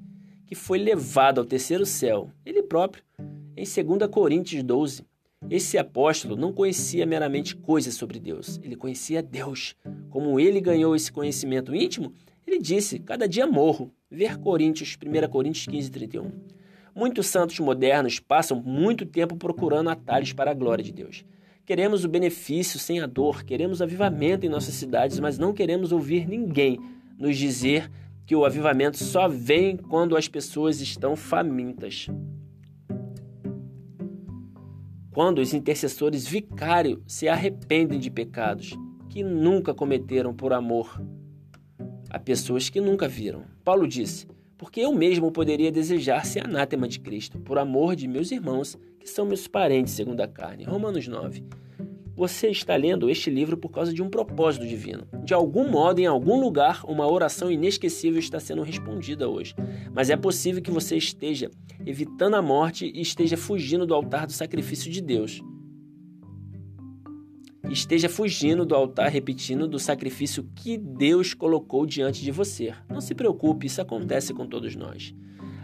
[0.47, 3.05] que foi levado ao terceiro céu, ele próprio,
[3.57, 5.05] em 2 Coríntios 12.
[5.49, 9.75] Esse apóstolo não conhecia meramente coisas sobre Deus, ele conhecia Deus.
[10.11, 12.13] Como ele ganhou esse conhecimento íntimo,
[12.47, 13.91] ele disse: Cada dia morro.
[14.11, 16.31] Ver Coríntios, 1 Coríntios 15, 31.
[16.95, 21.25] Muitos santos modernos passam muito tempo procurando atalhos para a glória de Deus.
[21.65, 26.29] Queremos o benefício sem a dor, queremos avivamento em nossas cidades, mas não queremos ouvir
[26.29, 26.79] ninguém
[27.17, 27.91] nos dizer
[28.27, 32.09] que o avivamento só vem quando as pessoas estão famintas
[35.21, 38.71] quando os intercessores vicários se arrependem de pecados
[39.11, 40.99] que nunca cometeram por amor
[42.09, 43.45] a pessoas que nunca viram.
[43.63, 48.31] Paulo disse: Porque eu mesmo poderia desejar ser anátema de Cristo, por amor de meus
[48.31, 50.65] irmãos, que são meus parentes segundo a carne.
[50.65, 51.45] Romanos 9.
[52.21, 55.09] Você está lendo este livro por causa de um propósito divino.
[55.25, 59.55] De algum modo, em algum lugar, uma oração inesquecível está sendo respondida hoje.
[59.95, 61.51] Mas é possível que você esteja
[61.87, 65.41] evitando a morte e esteja fugindo do altar do sacrifício de Deus.
[67.71, 72.75] Esteja fugindo do altar, repetindo do sacrifício que Deus colocou diante de você.
[72.87, 75.15] Não se preocupe, isso acontece com todos nós.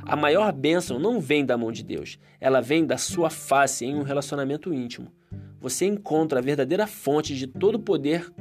[0.06, 3.94] A maior bênção não vem da mão de Deus, ela vem da sua face em
[3.94, 5.10] um relacionamento íntimo
[5.66, 8.32] você encontra a verdadeira fonte de todo o poder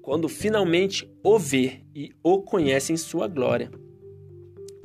[0.00, 3.70] quando finalmente o vê e o conhece em sua glória.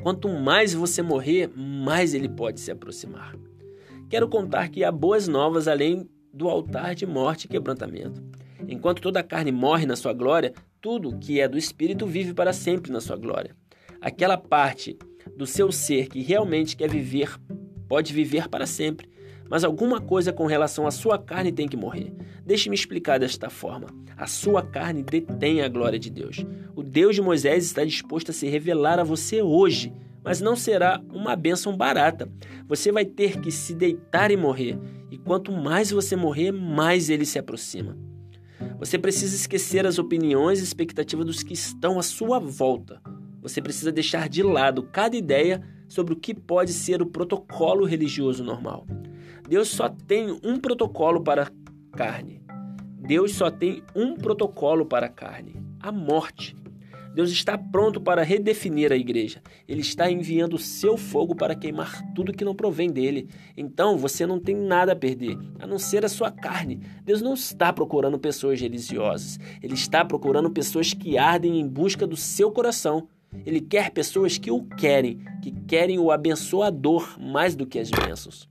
[0.02, 3.36] Quanto mais você morrer, mais ele pode se aproximar.
[4.10, 8.24] Quero contar que há boas novas além do altar de morte e quebrantamento.
[8.68, 12.54] Enquanto toda a carne morre na sua glória, tudo que é do espírito vive para
[12.54, 13.56] sempre na sua glória.
[14.02, 14.98] Aquela parte
[15.36, 17.40] do seu ser que realmente quer viver
[17.88, 19.08] pode viver para sempre,
[19.50, 22.12] mas alguma coisa com relação à sua carne tem que morrer.
[22.46, 23.88] Deixe-me explicar desta forma.
[24.18, 26.46] A sua carne detém a glória de Deus.
[26.76, 31.02] O Deus de Moisés está disposto a se revelar a você hoje, mas não será
[31.14, 32.28] uma bênção barata.
[32.68, 34.80] Você vai ter que se deitar e morrer.
[35.12, 37.96] E quanto mais você morrer, mais ele se aproxima.
[38.80, 43.00] Você precisa esquecer as opiniões e expectativas dos que estão à sua volta.
[43.46, 48.44] Você precisa deixar de lado cada ideia sobre o que pode ser o protocolo religioso
[48.44, 48.88] normal.
[49.48, 52.42] Deus só tem um protocolo para a carne.
[52.98, 56.56] Deus só tem um protocolo para a carne: a morte.
[57.14, 59.44] Deus está pronto para redefinir a igreja.
[59.68, 63.30] Ele está enviando o seu fogo para queimar tudo que não provém dele.
[63.56, 66.82] Então você não tem nada a perder, a não ser a sua carne.
[67.04, 69.40] Deus não está procurando pessoas religiosas.
[69.62, 73.08] Ele está procurando pessoas que ardem em busca do seu coração.
[73.46, 78.48] Ele quer pessoas que o querem, que querem o abençoador mais do que as bênçãos.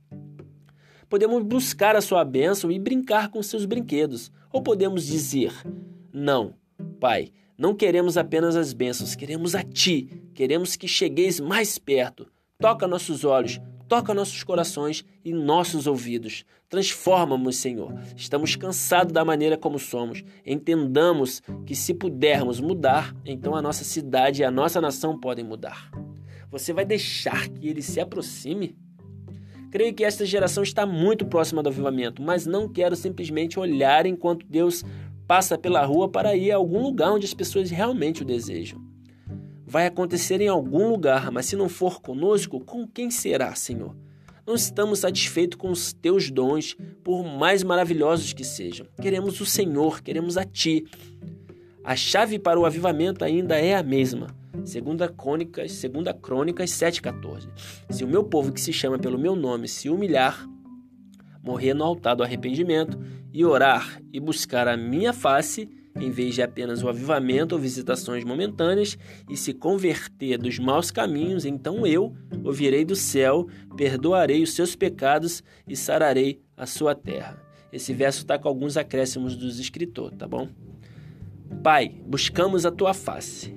[1.07, 5.53] Podemos buscar a sua bênção e brincar com seus brinquedos, ou podemos dizer:
[6.11, 6.53] Não,
[6.99, 10.09] Pai, não queremos apenas as bênçãos, queremos a Ti.
[10.33, 12.27] Queremos que chegueis mais perto.
[12.59, 16.45] Toca nossos olhos, toca nossos corações e nossos ouvidos.
[16.69, 17.93] Transforma-nos, Senhor.
[18.15, 20.23] Estamos cansados da maneira como somos.
[20.45, 25.91] Entendamos que se pudermos mudar, então a nossa cidade e a nossa nação podem mudar.
[26.49, 28.75] Você vai deixar que ele se aproxime?
[29.71, 34.45] Creio que esta geração está muito próxima do avivamento, mas não quero simplesmente olhar enquanto
[34.47, 34.83] Deus
[35.27, 38.94] passa pela rua para ir a algum lugar onde as pessoas realmente o desejam.
[39.67, 43.95] Vai acontecer em algum lugar, mas se não for conosco, com quem será, Senhor?
[44.45, 48.85] Não estamos satisfeitos com os teus dons, por mais maravilhosos que sejam.
[49.01, 50.85] Queremos o Senhor, queremos a Ti.
[51.83, 54.27] A chave para o avivamento ainda é a mesma.
[54.63, 57.49] Segunda Crônicas, segunda Crônicas 7:14.
[57.89, 60.47] Se o meu povo que se chama pelo meu nome se humilhar,
[61.43, 62.99] morrer no altar do arrependimento
[63.33, 68.23] e orar e buscar a minha face, em vez de apenas o avivamento ou visitações
[68.23, 68.97] momentâneas,
[69.29, 75.41] e se converter dos maus caminhos, então eu ouvirei do céu, perdoarei os seus pecados
[75.67, 77.41] e sararei a sua terra.
[77.71, 80.49] Esse verso está com alguns acréscimos dos escritores, tá bom?
[81.63, 83.53] Pai, buscamos a tua face.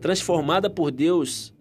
[0.00, 1.52] Transformada por Deus,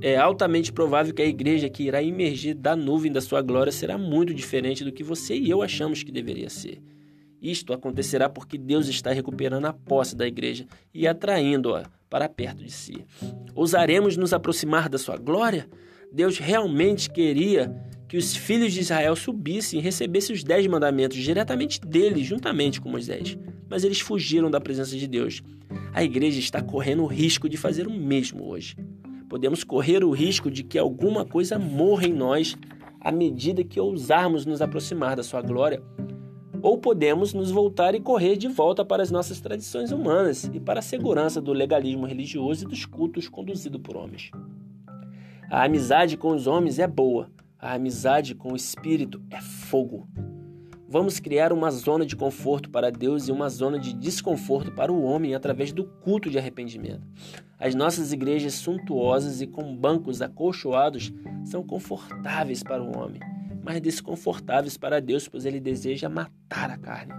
[0.00, 3.96] é altamente provável que a igreja que irá emergir da nuvem da sua glória será
[3.96, 6.80] muito diferente do que você e eu achamos que deveria ser.
[7.40, 12.70] Isto acontecerá porque Deus está recuperando a posse da igreja e atraindo-a para perto de
[12.70, 13.04] si.
[13.54, 15.68] Ousaremos nos aproximar da sua glória?
[16.12, 17.74] Deus realmente queria
[18.08, 22.88] que os filhos de Israel subissem e recebessem os dez mandamentos diretamente dele, juntamente com
[22.88, 23.36] Moisés.
[23.68, 25.42] Mas eles fugiram da presença de Deus.
[25.92, 28.76] A igreja está correndo o risco de fazer o mesmo hoje
[29.28, 32.56] podemos correr o risco de que alguma coisa morra em nós
[33.00, 35.82] à medida que ousarmos nos aproximar da sua glória,
[36.66, 40.80] ou podemos nos voltar e correr de volta para as nossas tradições humanas e para
[40.80, 44.32] a segurança do legalismo religioso e dos cultos conduzidos por homens.
[45.48, 50.08] A amizade com os homens é boa, a amizade com o Espírito é fogo.
[50.88, 55.04] Vamos criar uma zona de conforto para Deus e uma zona de desconforto para o
[55.04, 57.06] homem através do culto de arrependimento.
[57.60, 61.12] As nossas igrejas suntuosas e com bancos acolchoados
[61.44, 63.20] são confortáveis para o homem,
[63.66, 67.12] mas desconfortáveis para Deus, pois ele deseja matar a carne.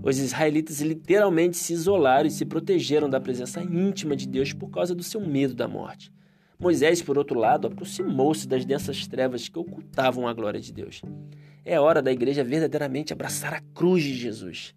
[0.00, 4.94] Os israelitas literalmente se isolaram e se protegeram da presença íntima de Deus por causa
[4.94, 6.12] do seu medo da morte.
[6.56, 11.02] Moisés, por outro lado, aproximou-se das densas trevas que ocultavam a glória de Deus.
[11.64, 14.72] É hora da igreja verdadeiramente abraçar a cruz de Jesus.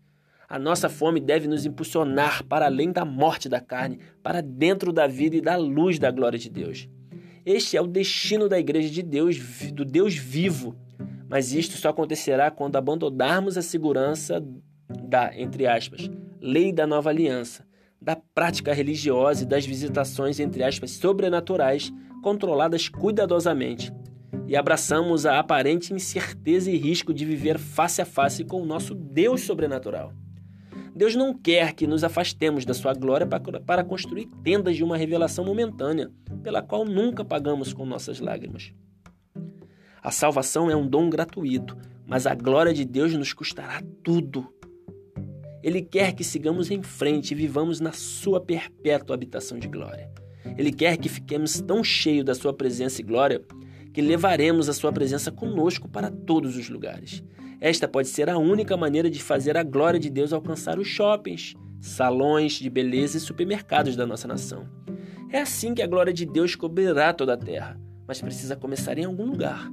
[0.49, 5.05] A nossa fome deve nos impulsionar para além da morte da carne, para dentro da
[5.05, 6.89] vida e da luz da glória de Deus.
[7.51, 9.39] Este é o destino da igreja de Deus,
[9.73, 10.75] do Deus vivo.
[11.27, 14.39] Mas isto só acontecerá quando abandonarmos a segurança
[14.87, 17.65] da, entre aspas, lei da nova aliança,
[17.99, 23.91] da prática religiosa e das visitações, entre aspas, sobrenaturais, controladas cuidadosamente
[24.47, 28.93] e abraçamos a aparente incerteza e risco de viver face a face com o nosso
[28.93, 30.13] Deus sobrenatural.
[30.99, 33.25] Deus não quer que nos afastemos da sua glória
[33.65, 36.11] para construir tendas de uma revelação momentânea,
[36.43, 38.73] pela qual nunca pagamos com nossas lágrimas.
[40.03, 44.53] A salvação é um dom gratuito, mas a glória de Deus nos custará tudo.
[45.63, 50.11] Ele quer que sigamos em frente e vivamos na sua perpétua habitação de glória.
[50.57, 53.41] Ele quer que fiquemos tão cheios da sua presença e glória
[53.93, 57.23] que levaremos a sua presença conosco para todos os lugares.
[57.61, 61.55] Esta pode ser a única maneira de fazer a glória de Deus alcançar os shoppings,
[61.81, 64.67] salões de beleza e supermercados da nossa nação.
[65.29, 69.05] É assim que a glória de Deus cobrirá toda a terra, mas precisa começar em
[69.05, 69.69] algum lugar.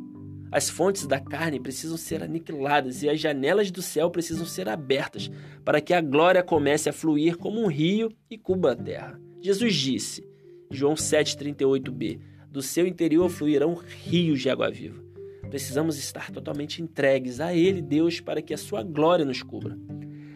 [0.51, 5.30] As fontes da carne precisam ser aniquiladas e as janelas do céu precisam ser abertas
[5.64, 9.20] para que a glória comece a fluir como um rio e cubra a terra.
[9.41, 10.26] Jesus disse,
[10.70, 12.20] João 7,38b:
[12.51, 15.05] do seu interior fluirão rios de água viva.
[15.49, 19.76] Precisamos estar totalmente entregues a Ele, Deus, para que a sua glória nos cubra.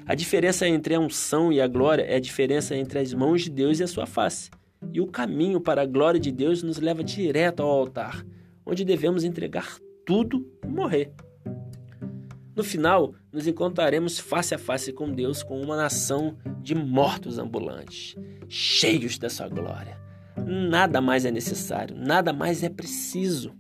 [0.07, 3.51] A diferença entre a unção e a glória é a diferença entre as mãos de
[3.51, 4.51] Deus e a sua face.
[4.93, 8.25] E o caminho para a glória de Deus nos leva direto ao altar,
[8.67, 11.13] onde devemos entregar tudo e morrer.
[12.57, 18.17] No final, nos encontraremos face a face com Deus, com uma nação de mortos ambulantes,
[18.49, 19.97] cheios da sua glória.
[20.45, 23.55] Nada mais é necessário, nada mais é preciso.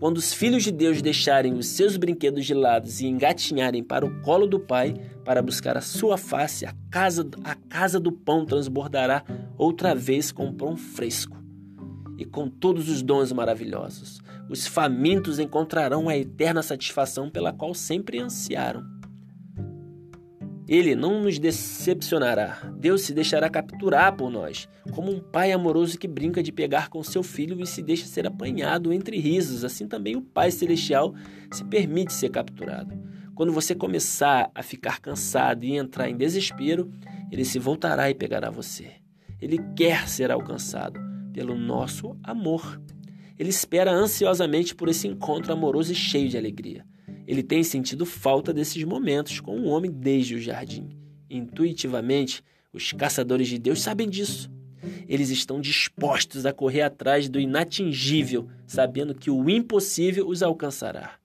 [0.00, 4.22] Quando os filhos de Deus deixarem os seus brinquedos de lado e engatinharem para o
[4.22, 4.94] colo do Pai
[5.26, 9.22] para buscar a sua face, a casa, a casa do pão transbordará
[9.58, 11.36] outra vez com pão fresco
[12.16, 14.22] e com todos os dons maravilhosos.
[14.48, 18.99] Os famintos encontrarão a eterna satisfação pela qual sempre ansiaram.
[20.70, 22.72] Ele não nos decepcionará.
[22.78, 27.02] Deus se deixará capturar por nós, como um pai amoroso que brinca de pegar com
[27.02, 29.64] seu filho e se deixa ser apanhado entre risos.
[29.64, 31.12] Assim também o Pai Celestial
[31.50, 32.96] se permite ser capturado.
[33.34, 36.88] Quando você começar a ficar cansado e entrar em desespero,
[37.32, 38.92] ele se voltará e pegará você.
[39.42, 41.00] Ele quer ser alcançado
[41.32, 42.80] pelo nosso amor.
[43.36, 46.84] Ele espera ansiosamente por esse encontro amoroso e cheio de alegria.
[47.30, 50.88] Ele tem sentido falta desses momentos com o homem desde o jardim.
[51.30, 54.50] Intuitivamente, os caçadores de Deus sabem disso.
[55.06, 61.20] Eles estão dispostos a correr atrás do inatingível, sabendo que o impossível os alcançará.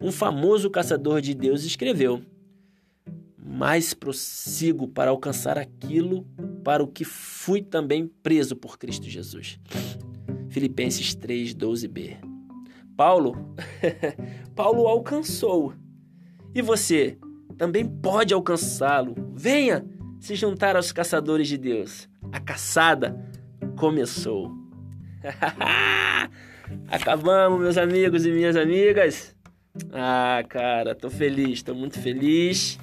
[0.00, 2.22] Um famoso caçador de Deus escreveu:
[3.36, 6.26] Mas prossigo para alcançar aquilo
[6.64, 9.60] para o que fui também preso por Cristo Jesus.
[10.48, 12.31] Filipenses 3, 12b.
[12.96, 13.54] Paulo,
[14.54, 15.74] Paulo alcançou.
[16.54, 17.18] E você
[17.56, 19.14] também pode alcançá-lo.
[19.34, 19.84] Venha
[20.20, 22.08] se juntar aos caçadores de Deus.
[22.30, 23.16] A caçada
[23.76, 24.52] começou.
[26.88, 29.34] Acabamos, meus amigos e minhas amigas.
[29.92, 32.78] Ah, cara, tô feliz, tô muito feliz.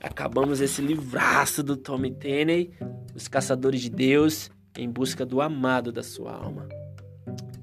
[0.00, 2.72] Acabamos esse livraço do Tommy Tenney,
[3.14, 6.68] Os Caçadores de Deus, em busca do amado da sua alma.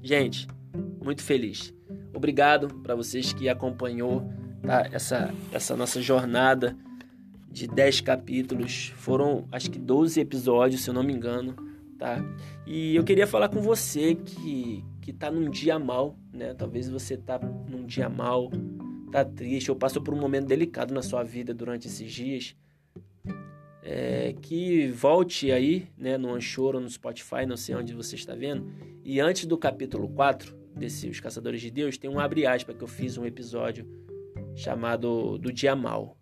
[0.02, 0.48] Gente,
[1.04, 1.74] muito feliz.
[2.14, 4.28] Obrigado para vocês que acompanhou
[4.62, 4.88] tá?
[4.92, 6.76] essa, essa nossa jornada
[7.50, 8.92] de 10 capítulos.
[8.96, 11.54] Foram acho que 12 episódios, se eu não me engano,
[11.98, 12.24] tá?
[12.66, 16.54] E eu queria falar com você que que tá num dia mal, né?
[16.54, 18.50] Talvez você tá num dia mal,
[19.10, 22.56] tá triste ou passou por um momento delicado na sua vida durante esses dias.
[23.82, 28.32] É, que volte aí, né, no Anchor ou no Spotify, não sei onde você está
[28.32, 28.70] vendo.
[29.04, 32.82] E antes do capítulo 4, desse Os Caçadores de Deus, tem um abre aspas que
[32.82, 33.86] eu fiz um episódio
[34.54, 36.16] chamado Do Dia Mal.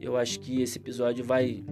[0.00, 1.64] Eu acho que esse episódio vai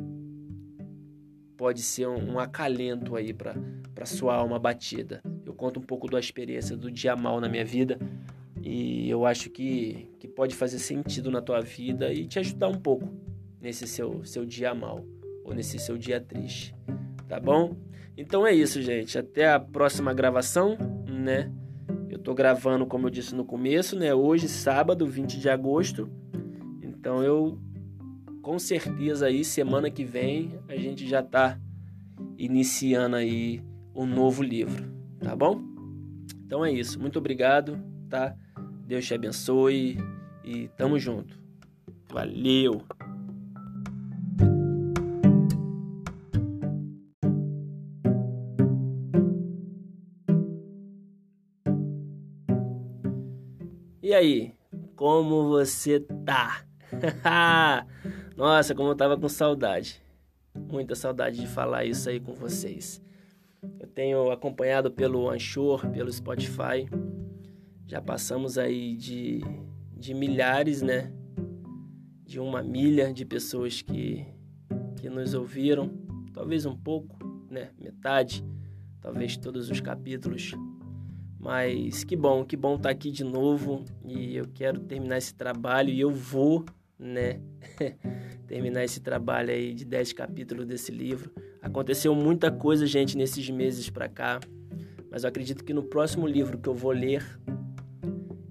[1.56, 3.54] pode ser um, um acalento aí para
[3.96, 5.22] para sua alma batida.
[5.46, 7.98] Eu conto um pouco da experiência do dia mal na minha vida
[8.62, 12.78] e eu acho que, que pode fazer sentido na tua vida e te ajudar um
[12.78, 13.08] pouco
[13.58, 15.02] nesse seu seu dia mal
[15.42, 16.74] ou nesse seu dia triste,
[17.26, 17.74] tá bom?
[18.18, 19.18] Então é isso, gente.
[19.18, 20.76] Até a próxima gravação,
[21.08, 21.50] né?
[22.26, 24.12] Tô gravando, como eu disse no começo, né?
[24.12, 26.10] Hoje, sábado, 20 de agosto.
[26.82, 27.56] Então eu
[28.42, 31.56] com certeza aí semana que vem a gente já tá
[32.36, 33.62] iniciando aí
[33.94, 35.62] um novo livro, tá bom?
[36.44, 36.98] Então é isso.
[36.98, 37.78] Muito obrigado,
[38.10, 38.34] tá?
[38.84, 39.96] Deus te abençoe
[40.44, 41.38] e tamo junto.
[42.12, 42.82] Valeu.
[54.16, 54.54] Aí,
[54.94, 56.64] como você tá?
[58.36, 60.02] Nossa, como eu tava com saudade.
[60.54, 63.02] Muita saudade de falar isso aí com vocês.
[63.78, 66.88] Eu tenho acompanhado pelo Anchor, pelo Spotify.
[67.86, 69.40] Já passamos aí de,
[69.96, 71.12] de milhares, né?
[72.24, 74.26] De uma milha de pessoas que,
[74.96, 75.90] que nos ouviram.
[76.32, 77.16] Talvez um pouco,
[77.50, 77.70] né?
[77.78, 78.44] Metade.
[79.00, 80.54] Talvez todos os capítulos
[81.46, 85.32] mas que bom, que bom estar tá aqui de novo e eu quero terminar esse
[85.32, 86.64] trabalho e eu vou,
[86.98, 87.40] né?
[88.48, 91.30] terminar esse trabalho aí de 10 capítulos desse livro.
[91.62, 94.40] Aconteceu muita coisa, gente, nesses meses para cá,
[95.08, 97.24] mas eu acredito que no próximo livro que eu vou ler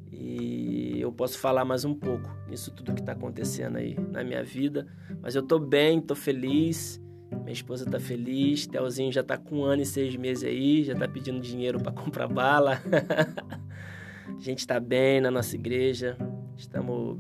[0.09, 4.41] e eu posso falar mais um pouco nisso tudo que está acontecendo aí na minha
[4.41, 4.87] vida.
[5.21, 7.01] Mas eu tô bem, tô feliz
[7.45, 10.95] minha esposa tá feliz, Telzinho já tá com um ano e seis meses aí, já
[10.95, 12.81] tá pedindo dinheiro para comprar bala.
[14.27, 16.17] a gente tá bem na nossa igreja,
[16.57, 17.19] estamos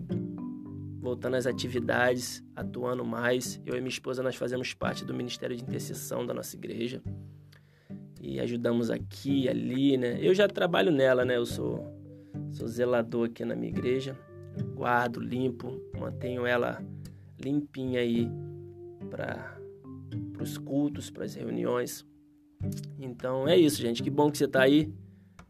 [0.99, 3.61] voltando às atividades, atuando mais.
[3.63, 7.03] Eu e minha esposa nós fazemos parte do Ministério de Intercessão da nossa igreja
[8.19, 10.17] e ajudamos aqui ali, né?
[10.19, 11.37] Eu já trabalho nela, né?
[11.37, 11.93] Eu sou
[12.51, 14.17] sou zelador aqui na minha igreja,
[14.73, 16.83] guardo, limpo, mantenho ela
[17.39, 18.27] limpinha aí
[19.11, 19.54] para
[20.45, 22.05] os cultos, para as reuniões.
[22.99, 24.01] Então é isso, gente.
[24.01, 24.91] Que bom que você tá aí,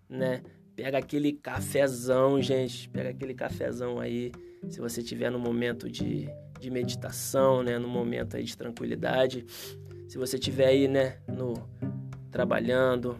[0.09, 0.41] né?
[0.75, 2.89] Pega aquele cafezão, gente.
[2.89, 4.31] Pega aquele cafezão aí.
[4.67, 6.27] Se você tiver no momento de,
[6.59, 7.77] de meditação, né?
[7.77, 9.45] No momento aí de tranquilidade.
[10.07, 11.17] Se você tiver aí, né?
[11.27, 11.53] No
[12.31, 13.17] trabalhando,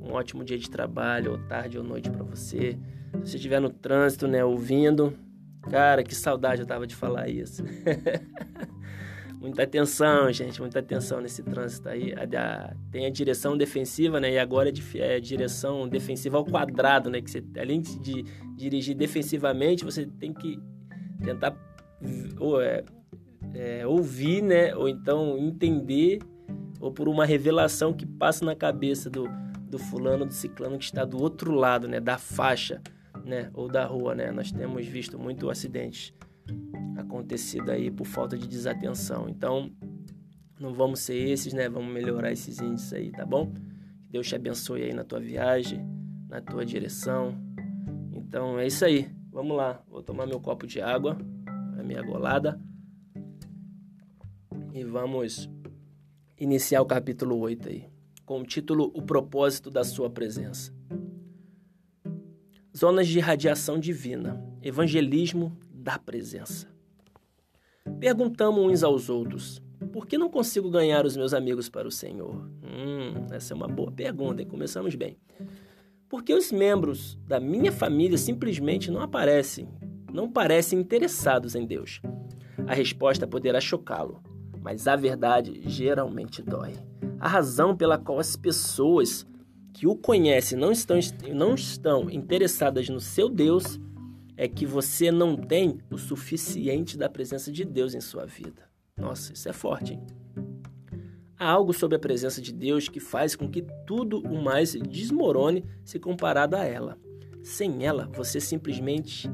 [0.00, 2.78] um ótimo dia de trabalho, ou tarde ou noite para você.
[3.22, 4.44] Se você estiver no trânsito, né?
[4.44, 5.16] Ouvindo.
[5.70, 7.62] Cara, que saudade eu tava de falar isso.
[9.40, 12.12] muita atenção, gente, muita atenção nesse trânsito aí.
[12.14, 14.32] A, a, tem a direção defensiva, né?
[14.32, 17.20] E agora é, é direção defensiva ao quadrado, né?
[17.20, 18.22] Que você, além de
[18.56, 20.58] dirigir defensivamente, você tem que
[21.22, 21.56] tentar
[22.38, 22.84] ou, é,
[23.54, 24.74] é, ouvir, né?
[24.74, 26.18] Ou então entender,
[26.80, 29.28] ou por uma revelação que passa na cabeça do,
[29.68, 32.00] do fulano, do ciclano que está do outro lado, né?
[32.00, 32.80] Da faixa,
[33.24, 33.50] né?
[33.54, 34.30] Ou da rua, né?
[34.30, 36.14] Nós temos visto muito acidentes
[37.16, 39.28] acontecido aí por falta de desatenção.
[39.28, 39.70] Então,
[40.60, 41.68] não vamos ser esses, né?
[41.68, 43.52] Vamos melhorar esses índices aí, tá bom?
[44.02, 45.84] Que Deus te abençoe aí na tua viagem,
[46.28, 47.36] na tua direção.
[48.12, 49.10] Então, é isso aí.
[49.30, 49.82] Vamos lá.
[49.88, 51.16] Vou tomar meu copo de água,
[51.78, 52.60] a minha golada.
[54.74, 55.48] E vamos
[56.38, 57.88] iniciar o capítulo 8 aí,
[58.24, 60.74] com o título O propósito da sua presença.
[62.76, 64.42] Zonas de radiação divina.
[64.62, 66.75] Evangelismo da presença.
[67.98, 69.62] Perguntamos uns aos outros:
[69.92, 72.34] por que não consigo ganhar os meus amigos para o Senhor?
[72.62, 74.48] Hum, essa é uma boa pergunta, hein?
[74.48, 75.16] Começamos bem.
[76.08, 79.68] Porque os membros da minha família simplesmente não aparecem,
[80.12, 82.00] não parecem interessados em Deus.
[82.66, 84.22] A resposta poderá chocá-lo,
[84.62, 86.74] mas a verdade geralmente dói.
[87.18, 89.26] A razão pela qual as pessoas
[89.72, 90.98] que o conhecem não estão,
[91.34, 93.80] não estão interessadas no seu Deus
[94.36, 98.68] é que você não tem o suficiente da presença de Deus em sua vida.
[98.96, 100.06] Nossa, isso é forte, hein?
[101.38, 105.64] Há algo sobre a presença de Deus que faz com que tudo o mais desmorone
[105.84, 106.98] se comparado a ela.
[107.42, 109.30] Sem ela, você simplesmente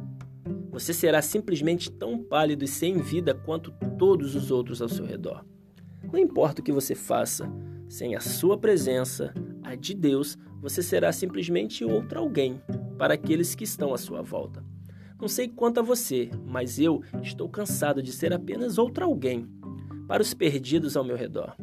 [0.71, 5.45] você será simplesmente tão pálido e sem vida quanto todos os outros ao seu redor.
[6.11, 7.49] Não importa o que você faça,
[7.89, 12.61] sem a sua presença, a de Deus, você será simplesmente outro alguém
[12.97, 14.65] para aqueles que estão à sua volta.
[15.23, 19.49] Não sei quanto a você, mas eu estou cansado de ser apenas outro alguém
[20.09, 21.55] para os perdidos ao meu redor.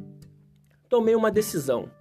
[0.88, 1.92] Tomei uma decisão.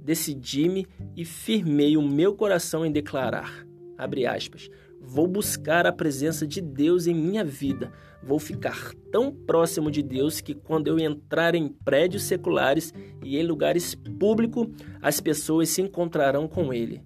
[0.00, 0.86] Decidi-me
[1.16, 3.66] e firmei o meu coração em declarar,
[3.98, 7.92] aspas, vou buscar a presença de Deus em minha vida.
[8.22, 12.94] Vou ficar tão próximo de Deus que quando eu entrar em prédios seculares
[13.24, 14.68] e em lugares públicos,
[15.00, 17.02] as pessoas se encontrarão com ele.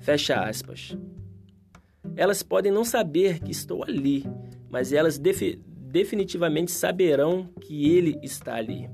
[0.00, 0.96] Fecha aspas.
[2.16, 4.24] Elas podem não saber que estou ali,
[4.70, 8.88] mas elas definitivamente saberão que Ele está ali.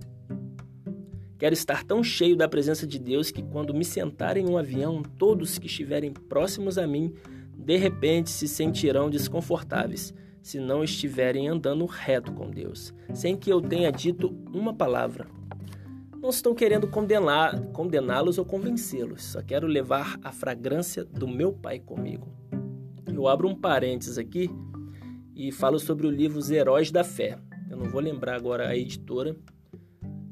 [1.39, 5.03] Quero estar tão cheio da presença de Deus que, quando me sentar em um avião,
[5.03, 7.15] todos que estiverem próximos a mim,
[7.57, 13.61] de repente se sentirão desconfortáveis se não estiverem andando reto com Deus, sem que eu
[13.61, 15.27] tenha dito uma palavra.
[16.21, 22.29] Não estou querendo condená-los ou convencê-los, só quero levar a fragrância do meu Pai comigo.
[23.21, 24.49] Eu abro um parênteses aqui
[25.37, 27.37] e falo sobre o livro Os Heróis da Fé.
[27.69, 29.37] Eu não vou lembrar agora a editora,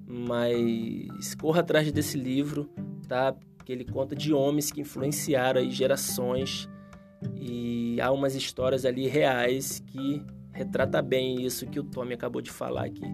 [0.06, 2.66] mas corra atrás desse livro,
[3.06, 3.36] tá?
[3.62, 6.66] Que ele conta de homens que influenciaram aí gerações
[7.38, 12.50] e há umas histórias ali reais que retrata bem isso que o Tommy acabou de
[12.50, 13.04] falar aqui,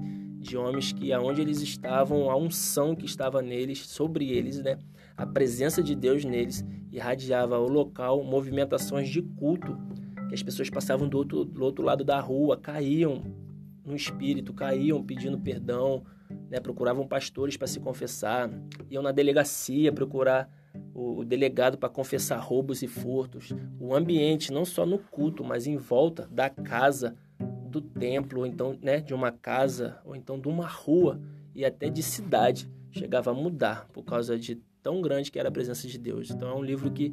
[0.45, 4.79] de homens que aonde eles estavam, a unção que estava neles, sobre eles, né?
[5.17, 9.77] A presença de Deus neles irradiava o local, movimentações de culto,
[10.29, 13.23] que as pessoas passavam do outro, do outro lado da rua, caíam
[13.85, 16.05] no espírito, caíam pedindo perdão,
[16.51, 16.61] né?
[16.61, 18.51] procuravam pastores para se confessar,
[18.91, 20.51] iam na delegacia procurar
[20.93, 23.53] o, o delegado para confessar roubos e furtos.
[23.81, 27.17] O ambiente, não só no culto, mas em volta da casa,
[27.75, 31.21] do templo, ou então né, de uma casa, ou então de uma rua
[31.53, 35.53] e até de cidade, chegava a mudar por causa de tão grande que era a
[35.53, 36.31] presença de Deus.
[36.31, 37.13] Então é um livro que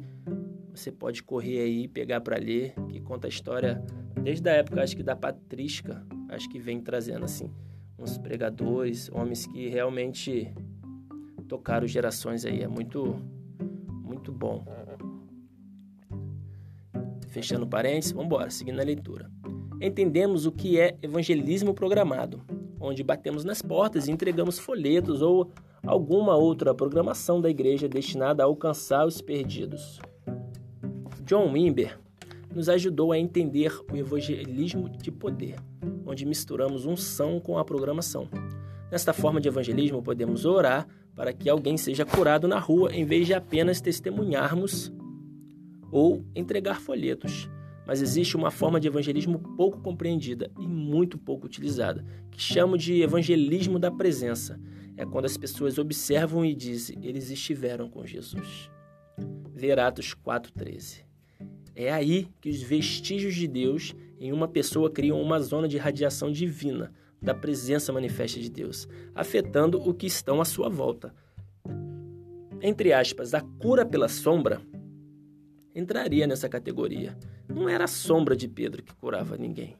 [0.72, 3.82] você pode correr aí, pegar para ler, que conta a história
[4.22, 7.50] desde a época, acho que da patrística, acho que vem trazendo assim
[7.98, 10.52] uns pregadores, homens que realmente
[11.48, 12.62] tocaram gerações aí.
[12.62, 13.16] É muito
[14.04, 14.64] muito bom.
[17.28, 19.30] Fechando parênteses, vamos embora, seguindo a leitura.
[19.82, 22.40] Entendemos o que é evangelismo programado,
[22.80, 25.50] onde batemos nas portas e entregamos folhetos ou
[25.84, 30.00] alguma outra programação da igreja destinada a alcançar os perdidos.
[31.24, 31.98] John Wimber
[32.54, 35.56] nos ajudou a entender o evangelismo de poder,
[36.06, 38.28] onde misturamos unção com a programação.
[38.88, 43.26] Nesta forma de evangelismo, podemos orar para que alguém seja curado na rua em vez
[43.26, 44.92] de apenas testemunharmos
[45.90, 47.50] ou entregar folhetos.
[47.86, 53.02] Mas existe uma forma de evangelismo pouco compreendida e muito pouco utilizada, que chamo de
[53.02, 54.60] evangelismo da presença.
[54.96, 58.70] É quando as pessoas observam e dizem: eles estiveram com Jesus.
[59.54, 61.02] Ver Atos 4,13.
[61.74, 66.30] É aí que os vestígios de Deus em uma pessoa criam uma zona de radiação
[66.30, 71.14] divina da presença manifesta de Deus, afetando o que estão à sua volta.
[72.60, 74.60] Entre aspas, a cura pela sombra
[75.74, 77.16] entraria nessa categoria.
[77.48, 79.76] Não era a sombra de Pedro que curava ninguém.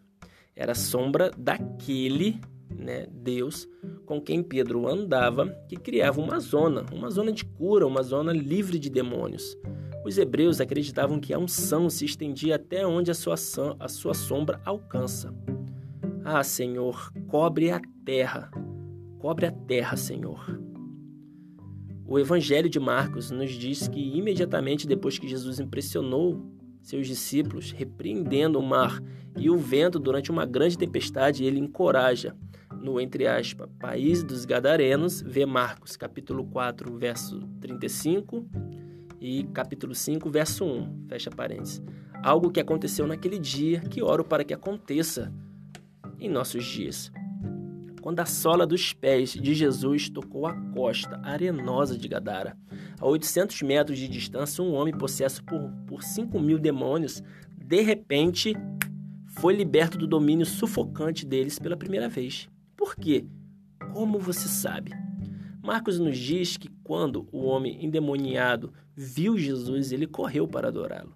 [0.54, 2.40] Era a sombra daquele,
[2.70, 3.68] né, Deus,
[4.04, 8.78] com quem Pedro andava, que criava uma zona, uma zona de cura, uma zona livre
[8.78, 9.56] de demônios.
[10.04, 13.36] Os hebreus acreditavam que a unção se estendia até onde a sua,
[13.78, 15.32] a sua sombra alcança.
[16.24, 18.50] Ah, Senhor, cobre a terra,
[19.18, 20.60] cobre a terra, Senhor.
[22.06, 26.44] O Evangelho de Marcos nos diz que imediatamente depois que Jesus impressionou
[26.83, 29.01] seus discípulos, repreendendo o mar
[29.37, 32.37] e o vento durante uma grande tempestade, ele encoraja
[32.83, 38.45] no entre aspas, país dos Gadarenos, vê Marcos, capítulo 4, verso 35
[39.20, 41.80] e capítulo 5, verso 1, fecha parênteses.
[42.22, 45.33] Algo que aconteceu naquele dia, que oro para que aconteça
[46.18, 47.11] em nossos dias.
[48.03, 52.59] Quando a sola dos pés de Jesus tocou a costa arenosa de Gadara,
[53.00, 57.22] a 800 metros de distância, um homem possesso por, por 5 mil demônios,
[57.57, 58.57] de repente,
[59.28, 62.48] foi liberto do domínio sufocante deles pela primeira vez.
[62.76, 63.24] Por quê?
[63.92, 64.90] Como você sabe?
[65.62, 71.14] Marcos nos diz que quando o homem endemoniado viu Jesus, ele correu para adorá-lo.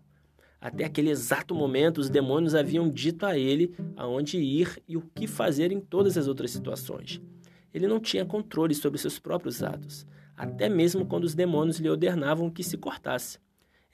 [0.66, 5.28] Até aquele exato momento, os demônios haviam dito a ele aonde ir e o que
[5.28, 7.22] fazer em todas as outras situações.
[7.72, 10.04] Ele não tinha controle sobre seus próprios atos,
[10.36, 13.38] até mesmo quando os demônios lhe ordenavam que se cortasse.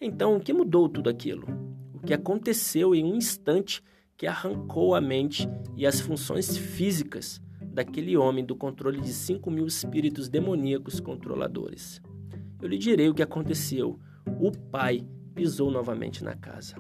[0.01, 1.47] Então, o que mudou tudo aquilo?
[1.93, 3.83] O que aconteceu em um instante
[4.17, 5.47] que arrancou a mente
[5.77, 12.01] e as funções físicas daquele homem do controle de cinco mil espíritos demoníacos controladores.
[12.63, 14.01] Eu lhe direi o que aconteceu.
[14.41, 16.77] O pai pisou novamente na casa.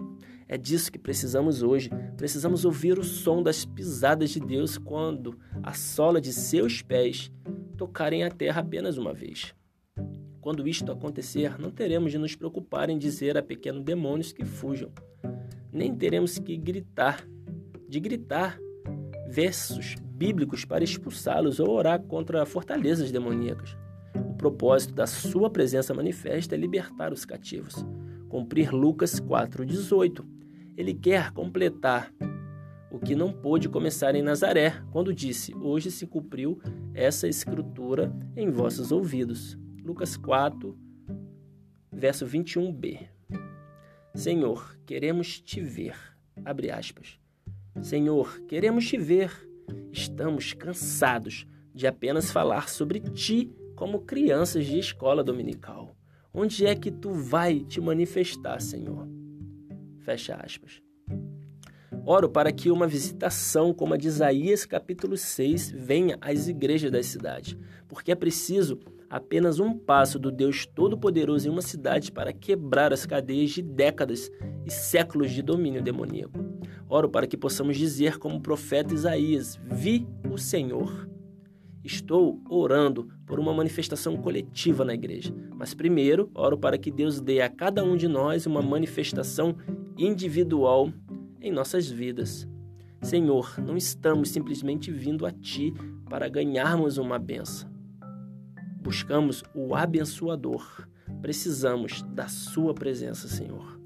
[0.47, 1.91] É disso que precisamos hoje.
[2.17, 7.31] Precisamos ouvir o som das pisadas de Deus quando a sola de seus pés
[7.77, 9.55] tocarem a terra apenas uma vez.
[10.41, 14.91] Quando isto acontecer, não teremos de nos preocupar em dizer a pequenos demônios que fujam.
[15.73, 17.27] Nem teremos que gritar,
[17.89, 18.59] de gritar
[19.29, 23.77] versos bíblicos para expulsá-los ou orar contra fortalezas demoníacas.
[24.15, 27.87] O propósito da sua presença manifesta é libertar os cativos.
[28.33, 30.25] Cumprir Lucas 4,18.
[30.75, 32.11] Ele quer completar
[32.91, 36.59] o que não pôde começar em Nazaré, quando disse: Hoje se cumpriu
[36.95, 39.59] essa escritura em vossos ouvidos.
[39.85, 40.75] Lucas 4,
[41.93, 43.07] verso 21b.
[44.15, 45.95] Senhor, queremos te ver.
[46.43, 47.21] Abre aspas.
[47.83, 49.31] Senhor, queremos te ver
[49.93, 55.95] Estamos cansados de apenas falar sobre ti como crianças de escola dominical.
[56.35, 59.07] Onde é que tu vai te manifestar, Senhor?
[59.99, 60.81] Fecha aspas.
[62.07, 67.03] Oro para que uma visitação como a de Isaías capítulo 6 venha às igrejas da
[67.03, 68.81] cidade, porque é preciso
[69.11, 74.31] apenas um passo do Deus Todo-Poderoso em uma cidade para quebrar as cadeias de décadas
[74.65, 76.43] e séculos de domínio demoníaco.
[76.89, 81.12] Oro para que possamos dizer, como o profeta Isaías: Vi o Senhor.
[81.85, 87.41] Estou orando por uma manifestação coletiva na igreja, mas primeiro oro para que Deus dê
[87.41, 89.57] a cada um de nós uma manifestação
[89.99, 90.93] individual
[91.41, 92.49] em nossas vidas.
[93.03, 95.75] Senhor, não estamos simplesmente vindo a Ti
[96.09, 97.69] para ganharmos uma benção.
[98.81, 100.87] Buscamos o abençoador.
[101.21, 103.81] Precisamos da Sua presença, Senhor.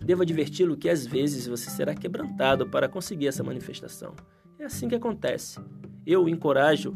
[0.00, 4.14] Devo adverti-lo que às vezes você será quebrantado para conseguir essa manifestação.
[4.58, 5.60] É assim que acontece.
[6.10, 6.94] Eu o encorajo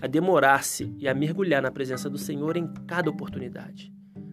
[0.00, 3.92] a demorar-se e a mergulhar na presença do Senhor em cada oportunidade.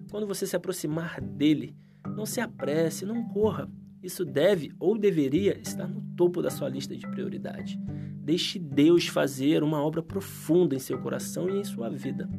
[0.10, 1.76] Quando você se aproximar dele,
[2.16, 3.70] não se apresse, não corra.
[4.02, 7.78] Isso deve ou deveria estar no topo da sua lista de prioridade.
[8.24, 12.30] Deixe Deus fazer uma obra profunda em seu coração e em sua vida.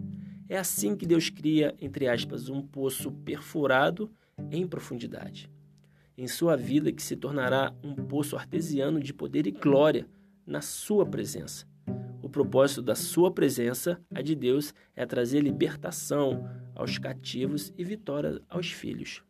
[0.48, 4.10] É assim que Deus cria, entre aspas, um poço perfurado
[4.50, 5.50] em profundidade.
[6.16, 10.08] Em sua vida, que se tornará um poço artesiano de poder e glória
[10.48, 11.66] na sua presença.
[12.22, 18.40] O propósito da sua presença, a de Deus, é trazer libertação aos cativos e vitória
[18.48, 19.22] aos filhos.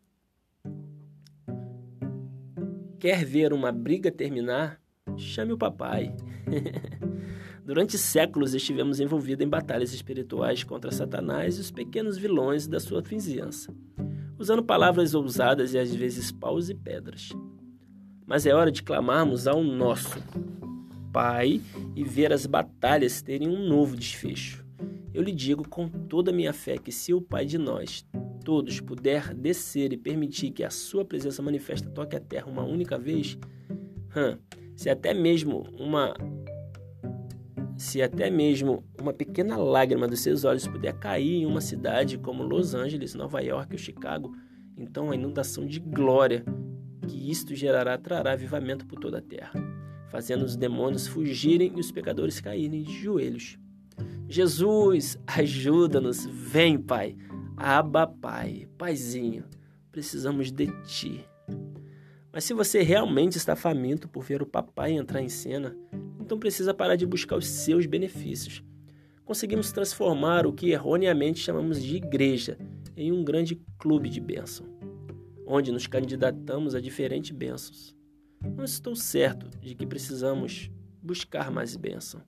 [2.97, 4.81] Quer ver uma briga terminar?
[5.17, 6.15] Chame o papai.
[7.65, 13.01] Durante séculos estivemos envolvidos em batalhas espirituais contra Satanás e os pequenos vilões da sua
[13.01, 13.73] vizinhança,
[14.37, 17.29] usando palavras ousadas e às vezes paus e pedras.
[18.25, 20.19] Mas é hora de clamarmos ao nosso
[21.11, 21.61] Pai
[21.95, 24.65] e ver as batalhas terem um novo desfecho.
[25.13, 28.05] Eu lhe digo com toda a minha fé que se o Pai de nós
[28.43, 32.97] todos puder descer e permitir que a sua presença manifesta toque a terra uma única
[32.97, 33.37] vez,
[34.15, 34.37] hum,
[34.75, 36.13] se até mesmo uma
[37.77, 42.43] se até mesmo uma pequena lágrima dos seus olhos puder cair em uma cidade como
[42.43, 44.35] Los Angeles, Nova York ou Chicago,
[44.77, 46.43] então a inundação de glória
[47.07, 49.53] que isto gerará trará avivamento por toda a terra,
[50.09, 53.57] fazendo os demônios fugirem e os pecadores caírem de joelhos.
[54.27, 57.15] Jesus, ajuda-nos, vem, Pai.
[57.57, 59.43] Aba, Pai, Paizinho,
[59.91, 61.25] precisamos de Ti.
[62.31, 65.75] Mas se você realmente está faminto por ver o papai entrar em cena,
[66.19, 68.63] então precisa parar de buscar os seus benefícios.
[69.25, 72.57] Conseguimos transformar o que erroneamente chamamos de igreja
[72.95, 74.65] em um grande clube de bênção,
[75.45, 77.98] onde nos candidatamos a diferentes bênçãos.
[78.41, 80.71] Não estou certo de que precisamos
[81.01, 82.21] buscar mais bênção.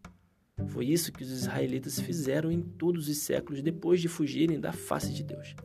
[0.68, 5.14] Foi isso que os israelitas fizeram em todos os séculos depois de fugirem da face
[5.14, 5.56] de Deus.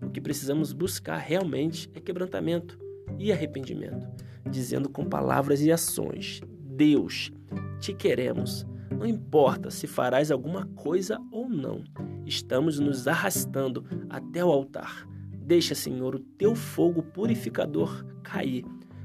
[0.00, 2.78] O que precisamos buscar realmente é quebrantamento
[3.18, 4.06] e arrependimento,
[4.48, 7.32] dizendo com palavras e ações: Deus,
[7.80, 8.66] te queremos.
[8.90, 11.82] Não importa se farás alguma coisa ou não,
[12.24, 15.08] estamos nos arrastando até o altar.
[15.44, 18.64] Deixa, Senhor, o teu fogo purificador cair,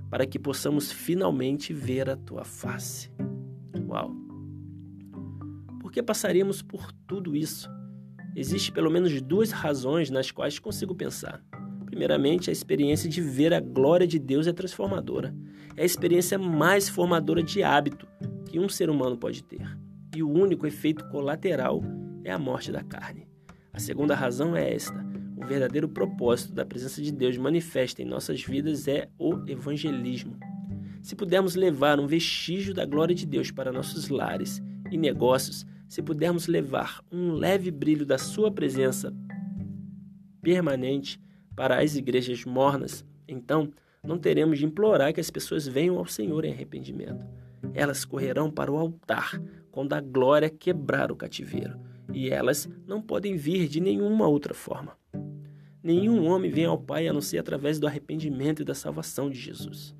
[0.09, 3.11] para que possamos finalmente ver a tua face.
[3.87, 4.15] Uau!
[5.79, 7.69] Por que passaríamos por tudo isso?
[8.35, 11.43] Existem pelo menos duas razões nas quais consigo pensar.
[11.85, 15.33] Primeiramente, a experiência de ver a glória de Deus é transformadora.
[15.75, 18.07] É a experiência mais formadora de hábito
[18.45, 19.65] que um ser humano pode ter.
[20.15, 21.81] E o único efeito colateral
[22.23, 23.27] é a morte da carne.
[23.73, 25.05] A segunda razão é esta:
[25.37, 30.35] o verdadeiro propósito da presença de Deus manifesta em nossas vidas é o evangelismo.
[31.03, 34.61] Se pudermos levar um vestígio da glória de Deus para nossos lares
[34.91, 39.15] e negócios, se pudermos levar um leve brilho da Sua presença
[40.41, 41.21] permanente
[41.55, 43.71] para as igrejas mornas, então
[44.03, 47.23] não teremos de implorar que as pessoas venham ao Senhor em arrependimento.
[47.75, 51.79] Elas correrão para o altar quando a glória quebrar o cativeiro,
[52.11, 54.97] e elas não podem vir de nenhuma outra forma.
[55.87, 59.39] Nenhum homem vem ao Pai a não ser através do arrependimento e da salvação de
[59.39, 59.95] Jesus.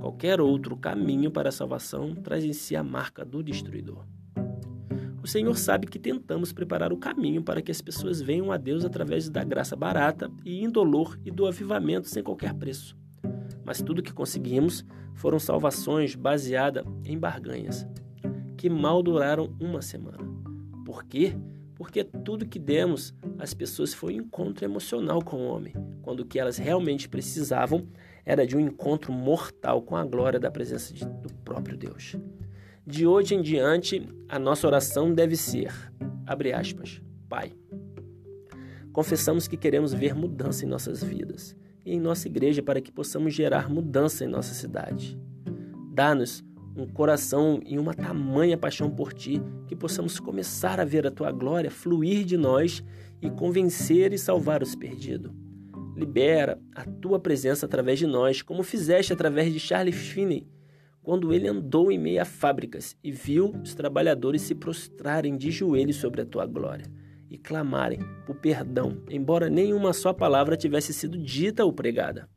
[0.00, 4.06] Qualquer outro caminho para a salvação traz em si a marca do destruidor.
[5.22, 8.82] O Senhor sabe que tentamos preparar o caminho para que as pessoas venham a Deus
[8.82, 12.96] através da graça barata e indolor e do avivamento sem qualquer preço.
[13.62, 17.86] Mas tudo que conseguimos foram salvações baseadas em barganhas,
[18.56, 20.16] que mal duraram uma semana.
[20.82, 21.36] Por quê?
[21.76, 26.24] Porque tudo que demos às pessoas foi um encontro emocional com o homem, quando o
[26.24, 27.86] que elas realmente precisavam
[28.24, 32.16] era de um encontro mortal com a glória da presença de, do próprio Deus.
[32.84, 35.72] De hoje em diante, a nossa oração deve ser,
[36.26, 37.52] abre aspas, Pai.
[38.92, 41.54] Confessamos que queremos ver mudança em nossas vidas
[41.84, 45.18] e em nossa igreja para que possamos gerar mudança em nossa cidade.
[45.92, 46.42] Dá-nos
[46.76, 51.32] um coração e uma tamanha paixão por Ti que possamos começar a ver a Tua
[51.32, 52.84] glória fluir de nós
[53.20, 55.32] e convencer e salvar os perdidos.
[55.96, 60.46] Libera a Tua presença através de nós, como fizeste através de Charles Finney,
[61.02, 65.96] quando ele andou em meio a fábricas e viu os trabalhadores se prostrarem de joelhos
[65.96, 66.84] sobre a tua glória
[67.30, 72.28] e clamarem por perdão, embora nenhuma só palavra tivesse sido dita ou pregada.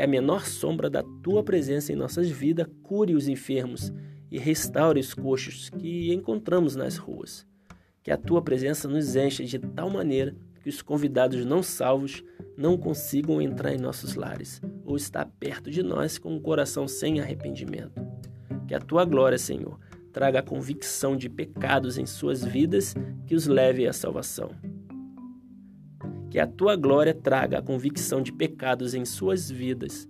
[0.00, 3.92] Que a menor sombra da tua presença em nossas vidas cure os enfermos
[4.30, 7.46] e restaure os coxos que encontramos nas ruas.
[8.02, 12.24] Que a tua presença nos encha de tal maneira que os convidados não salvos
[12.56, 17.20] não consigam entrar em nossos lares ou estar perto de nós com um coração sem
[17.20, 18.00] arrependimento.
[18.66, 19.78] Que a tua glória, Senhor,
[20.14, 22.94] traga a convicção de pecados em suas vidas
[23.26, 24.48] que os leve à salvação.
[26.30, 30.08] Que a tua glória traga a convicção de pecados em suas vidas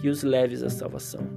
[0.00, 1.28] que os leves à salvação.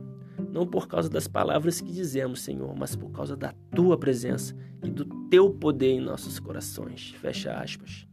[0.51, 4.89] Não por causa das palavras que dizemos, Senhor, mas por causa da tua presença e
[4.89, 7.11] do teu poder em nossos corações.
[7.19, 8.07] Fecha aspas.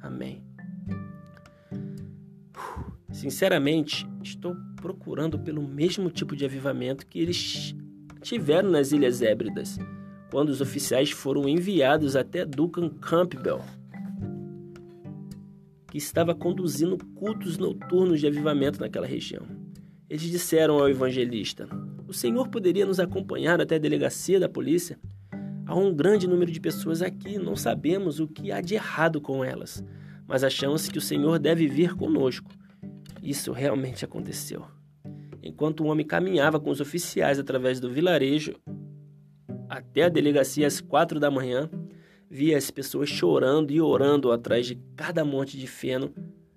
[0.00, 0.42] Amém.
[3.12, 7.74] Sinceramente, estou procurando pelo mesmo tipo de avivamento que eles
[8.22, 9.78] tiveram nas Ilhas Hébridas,
[10.30, 13.60] quando os oficiais foram enviados até Duncan Campbell,
[15.90, 19.44] que estava conduzindo cultos noturnos de avivamento naquela região.
[20.08, 21.68] Eles disseram ao evangelista:
[22.06, 24.98] O senhor poderia nos acompanhar até a delegacia da polícia?
[25.66, 29.44] Há um grande número de pessoas aqui, não sabemos o que há de errado com
[29.44, 29.84] elas,
[30.26, 32.50] mas achamos que o Senhor deve vir conosco.
[33.22, 34.64] Isso realmente aconteceu.
[35.40, 38.54] Enquanto o homem caminhava com os oficiais através do vilarejo
[39.68, 41.70] até a delegacia às quatro da manhã,
[42.30, 46.14] via as pessoas chorando e orando atrás de cada monte de feno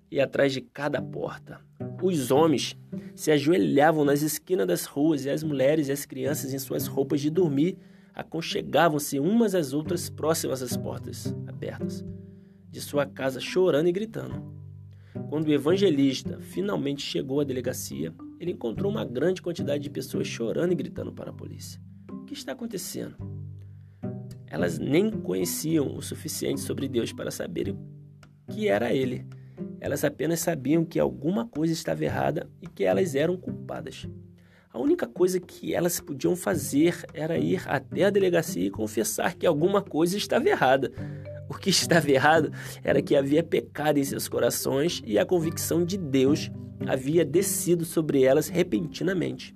[0.08, 1.60] e atrás de cada porta.
[2.00, 2.78] Os homens
[3.16, 7.20] se ajoelhavam nas esquinas das ruas e as mulheres e as crianças em suas roupas
[7.20, 7.76] de dormir
[8.14, 12.04] aconchegavam-se umas às outras próximas às portas abertas
[12.70, 14.52] de sua casa, chorando e gritando.
[15.28, 20.72] Quando o evangelista finalmente chegou à delegacia, ele encontrou uma grande quantidade de pessoas chorando
[20.72, 21.80] e gritando para a polícia.
[22.10, 23.33] O que está acontecendo?
[24.54, 27.74] Elas nem conheciam o suficiente sobre Deus para saber
[28.48, 29.26] que era ele.
[29.80, 34.08] Elas apenas sabiam que alguma coisa estava errada e que elas eram culpadas.
[34.72, 39.44] A única coisa que elas podiam fazer era ir até a delegacia e confessar que
[39.44, 40.92] alguma coisa estava errada.
[41.48, 42.52] O que estava errado
[42.84, 46.48] era que havia pecado em seus corações e a convicção de Deus
[46.86, 49.52] havia descido sobre elas repentinamente.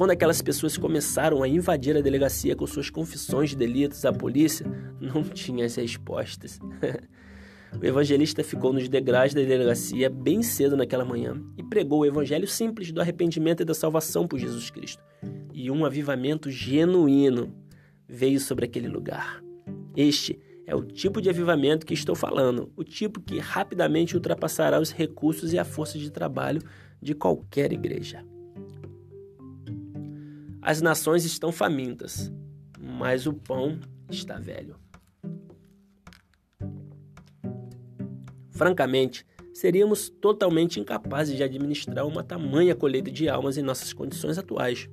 [0.00, 4.64] Quando aquelas pessoas começaram a invadir a delegacia com suas confissões de delitos à polícia,
[4.98, 6.58] não tinha as respostas.
[7.78, 12.48] O evangelista ficou nos degraus da delegacia bem cedo naquela manhã e pregou o evangelho
[12.48, 15.00] simples do arrependimento e da salvação por Jesus Cristo.
[15.52, 17.54] E um avivamento genuíno
[18.08, 19.40] veio sobre aquele lugar.
[19.94, 24.90] Este é o tipo de avivamento que estou falando, o tipo que rapidamente ultrapassará os
[24.90, 26.60] recursos e a força de trabalho
[27.00, 28.24] de qualquer igreja.
[30.62, 32.30] As nações estão famintas,
[32.78, 33.80] mas o pão
[34.10, 34.76] está velho.
[38.50, 44.86] Francamente, seríamos totalmente incapazes de administrar uma tamanha colheita de almas em nossas condições atuais.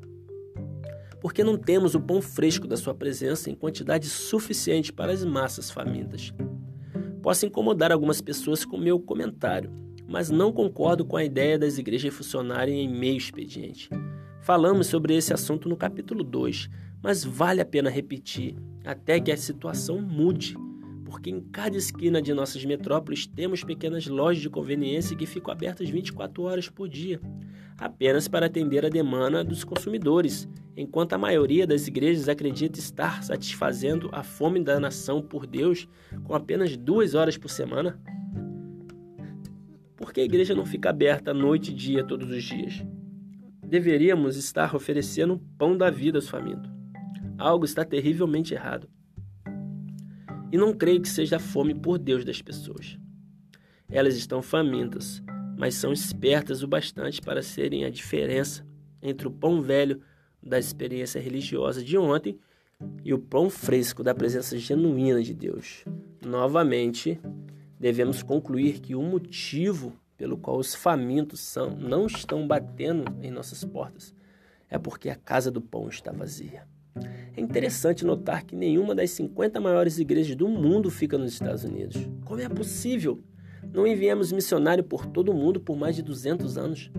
[1.19, 5.69] Porque não temos o pão fresco da Sua presença em quantidade suficiente para as massas
[5.69, 6.33] famintas.
[7.21, 9.69] Posso incomodar algumas pessoas com meu comentário,
[10.07, 13.89] mas não concordo com a ideia das igrejas funcionarem em meio expediente.
[14.47, 16.69] Falamos sobre esse assunto no capítulo 2,
[17.03, 20.55] mas vale a pena repetir até que a situação mude
[21.03, 25.89] porque em cada esquina de nossas metrópoles temos pequenas lojas de conveniência que ficam abertas
[25.89, 27.19] 24 horas por dia,
[27.77, 34.09] apenas para atender a demanda dos consumidores, enquanto a maioria das igrejas acredita estar satisfazendo
[34.13, 35.89] a fome da nação por Deus
[36.23, 37.99] com apenas duas horas por semana.
[39.97, 42.81] Por que a igreja não fica aberta noite e dia todos os dias?
[43.67, 46.71] Deveríamos estar oferecendo o pão da vida aos famintos.
[47.37, 48.89] Algo está terrivelmente errado.
[50.49, 52.97] E não creio que seja a fome por Deus das pessoas.
[53.89, 55.21] Elas estão famintas,
[55.57, 58.65] mas são espertas o bastante para serem a diferença
[59.01, 60.01] entre o pão velho
[60.41, 62.39] da experiência religiosa de ontem
[63.03, 65.83] e o pão fresco da presença genuína de Deus.
[66.25, 67.19] Novamente,
[67.77, 73.63] devemos concluir que o motivo pelo qual os famintos são, não estão batendo em nossas
[73.63, 74.13] portas
[74.69, 76.63] é porque a casa do pão está vazia.
[77.35, 81.95] É interessante notar que nenhuma das 50 maiores igrejas do mundo fica nos Estados Unidos.
[82.25, 83.21] Como é possível?
[83.71, 86.91] Não enviamos missionário por todo o mundo por mais de 200 anos.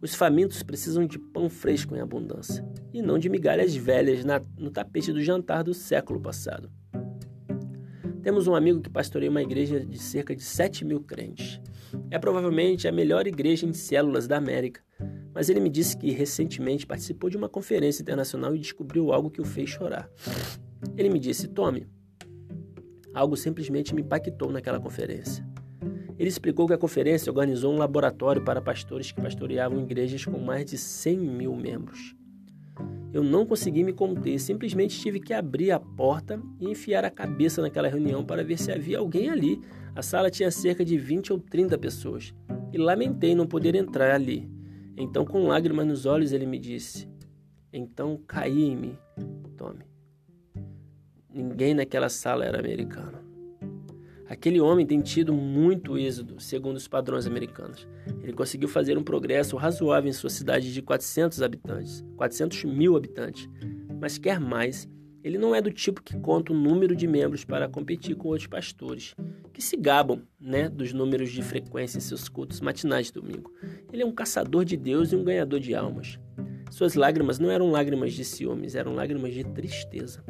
[0.00, 4.70] Os famintos precisam de pão fresco em abundância e não de migalhas velhas na, no
[4.70, 6.70] tapete do jantar do século passado.
[8.22, 11.60] Temos um amigo que pastoreia uma igreja de cerca de 7 mil crentes.
[12.10, 14.80] É provavelmente a melhor igreja em células da América
[15.38, 19.40] mas ele me disse que recentemente participou de uma conferência internacional e descobriu algo que
[19.40, 20.10] o fez chorar.
[20.96, 21.86] Ele me disse: Tome.
[23.14, 25.46] Algo simplesmente me impactou naquela conferência.
[26.18, 30.64] Ele explicou que a conferência organizou um laboratório para pastores que pastoreavam igrejas com mais
[30.64, 32.16] de 100 mil membros.
[33.12, 37.62] Eu não consegui me conter, simplesmente tive que abrir a porta e enfiar a cabeça
[37.62, 39.60] naquela reunião para ver se havia alguém ali.
[39.98, 42.32] A sala tinha cerca de 20 ou 30 pessoas
[42.72, 44.48] e lamentei não poder entrar ali.
[44.96, 47.08] Então, com lágrimas nos olhos, ele me disse:
[47.72, 48.98] Então caí em mim,
[49.56, 49.84] tome.
[51.28, 53.18] Ninguém naquela sala era americano.
[54.28, 57.88] Aquele homem tem tido muito êxodo, segundo os padrões americanos.
[58.22, 63.50] Ele conseguiu fazer um progresso razoável em sua cidade de 400 habitantes, 400 mil habitantes,
[64.00, 64.88] mas quer mais
[65.22, 68.46] ele não é do tipo que conta o número de membros para competir com outros
[68.46, 69.14] pastores,
[69.52, 73.52] que se gabam né, dos números de frequência em seus cultos matinais de domingo.
[73.92, 76.18] Ele é um caçador de Deus e um ganhador de almas.
[76.70, 80.22] Suas lágrimas não eram lágrimas de ciúmes, eram lágrimas de tristeza.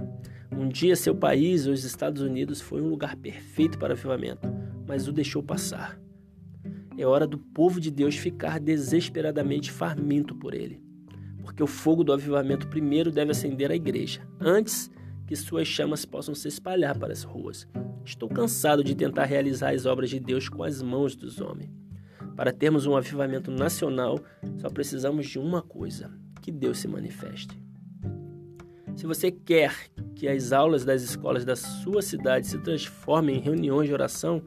[0.50, 4.48] Um dia seu país, os Estados Unidos, foi um lugar perfeito para avivamento,
[4.86, 6.00] mas o deixou passar.
[6.96, 10.87] É hora do povo de Deus ficar desesperadamente faminto por ele
[11.48, 14.90] porque o fogo do avivamento primeiro deve acender a igreja, antes
[15.26, 17.66] que suas chamas possam se espalhar para as ruas.
[18.04, 21.70] Estou cansado de tentar realizar as obras de Deus com as mãos dos homens.
[22.36, 24.20] Para termos um avivamento nacional,
[24.58, 27.58] só precisamos de uma coisa: que Deus se manifeste.
[28.94, 29.74] Se você quer
[30.14, 34.42] que as aulas das escolas da sua cidade se transformem em reuniões de oração,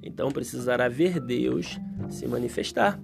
[0.00, 3.00] então precisará ver Deus se manifestar.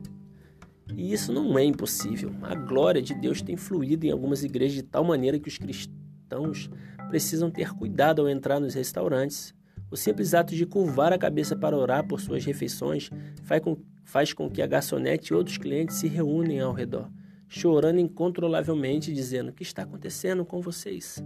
[0.97, 2.33] E isso não é impossível.
[2.43, 6.71] A glória de Deus tem fluído em algumas igrejas de tal maneira que os cristãos
[7.09, 9.55] precisam ter cuidado ao entrar nos restaurantes.
[9.91, 13.11] O simples ato de curvar a cabeça para orar por suas refeições
[13.43, 17.11] faz com, faz com que a garçonete e outros clientes se reúnem ao redor,
[17.49, 21.23] chorando incontrolavelmente, dizendo: O que está acontecendo com vocês?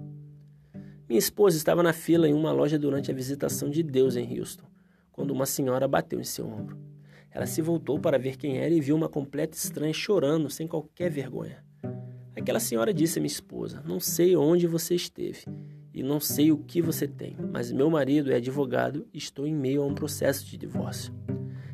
[1.06, 4.64] Minha esposa estava na fila em uma loja durante a visitação de Deus em Houston,
[5.12, 6.93] quando uma senhora bateu em seu ombro.
[7.34, 11.10] Ela se voltou para ver quem era e viu uma completa estranha chorando sem qualquer
[11.10, 11.64] vergonha.
[12.36, 15.44] Aquela senhora disse à minha esposa: Não sei onde você esteve
[15.92, 19.54] e não sei o que você tem, mas meu marido é advogado e estou em
[19.54, 21.12] meio a um processo de divórcio.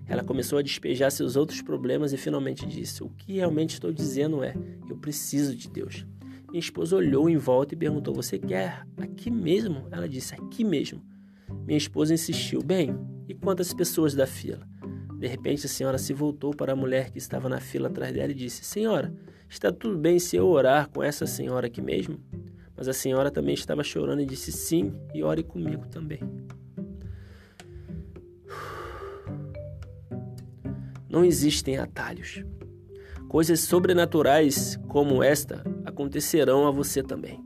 [0.07, 4.43] Ela começou a despejar seus outros problemas e finalmente disse: O que realmente estou dizendo
[4.43, 4.55] é:
[4.89, 6.07] Eu preciso de Deus.
[6.49, 9.87] Minha esposa olhou em volta e perguntou: Você quer aqui mesmo?
[9.91, 11.03] Ela disse: Aqui mesmo.
[11.67, 12.97] Minha esposa insistiu: Bem,
[13.29, 14.67] e quantas pessoas da fila?
[15.21, 18.33] De repente, a senhora se voltou para a mulher que estava na fila atrás dela
[18.33, 19.13] e disse: Senhora,
[19.51, 22.19] está tudo bem se eu orar com essa senhora aqui mesmo?
[22.75, 26.21] Mas a senhora também estava chorando e disse: Sim, e ore comigo também.
[31.07, 32.43] Não existem atalhos.
[33.29, 37.45] Coisas sobrenaturais como esta acontecerão a você também.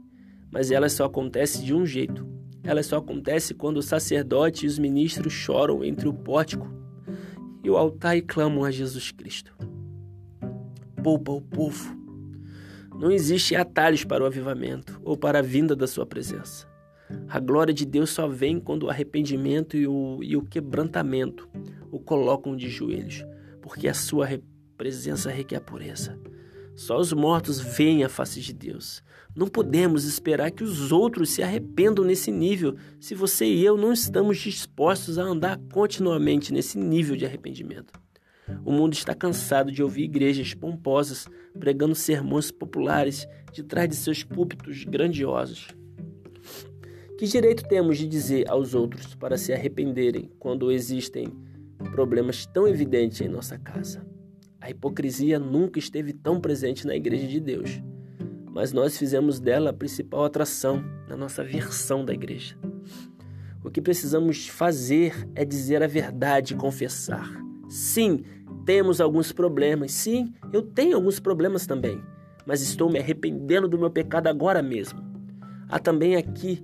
[0.49, 2.25] Mas elas só acontecem de um jeito.
[2.62, 6.84] Elas só acontecem quando o sacerdote e os ministros choram entre o pórtico
[7.65, 9.57] e o altar e clamam a Jesus Cristo.
[11.03, 11.97] Poupa o povo.
[12.95, 16.69] Não existe atalhos para o avivamento ou para a vinda da sua presença.
[17.29, 21.49] A glória de Deus só vem quando o arrependimento e o, e o quebrantamento
[21.91, 23.25] o colocam de joelhos,
[23.61, 24.29] porque a sua
[24.77, 26.19] presença requer pureza.
[26.77, 29.03] Só os mortos veem a face de Deus.
[29.37, 33.93] Não podemos esperar que os outros se arrependam nesse nível se você e eu não
[33.93, 37.93] estamos dispostos a andar continuamente nesse nível de arrependimento.
[38.64, 41.26] O mundo está cansado de ouvir igrejas pomposas
[41.59, 45.68] pregando sermões populares de trás de seus púlpitos grandiosos.
[47.18, 51.28] Que direito temos de dizer aos outros para se arrependerem quando existem
[51.93, 54.07] problemas tão evidentes em nossa casa?
[54.61, 57.80] A hipocrisia nunca esteve tão presente na Igreja de Deus,
[58.55, 62.57] mas nós fizemos dela a principal atração na nossa versão da igreja.
[63.65, 67.29] O que precisamos fazer é dizer a verdade e confessar.
[67.69, 68.23] Sim,
[68.65, 69.91] temos alguns problemas.
[69.91, 72.01] Sim, eu tenho alguns problemas também,
[72.47, 75.03] mas estou me arrependendo do meu pecado agora mesmo.
[75.69, 76.63] Há também aqui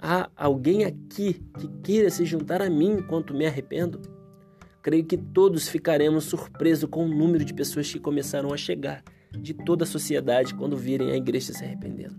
[0.00, 4.00] há alguém aqui que queira se juntar a mim enquanto me arrependo?
[4.80, 9.02] Creio que todos ficaremos surpresos com o número de pessoas que começaram a chegar
[9.32, 12.16] de toda a sociedade quando virem a igreja se arrependendo.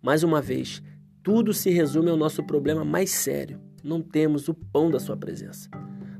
[0.00, 0.82] Mais uma vez,
[1.22, 3.60] tudo se resume ao nosso problema mais sério.
[3.82, 5.68] Não temos o pão da sua presença.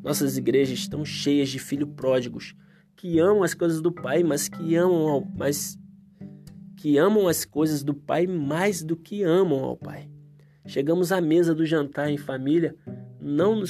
[0.03, 2.55] Nossas igrejas estão cheias de filhos pródigos
[2.97, 5.79] que amam as coisas do Pai, mas que amam ao, mas
[6.77, 10.11] que amam as coisas do Pai mais do que amam ao Pai.
[10.67, 12.77] Chegamos à mesa do jantar em família,
[13.21, 13.63] não,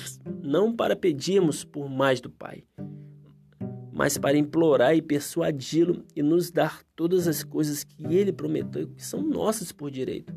[0.42, 2.64] não para pedirmos por mais do Pai,
[3.98, 9.04] mas para implorar e persuadi-lo e nos dar todas as coisas que ele prometeu que
[9.04, 10.32] são nossas por direito.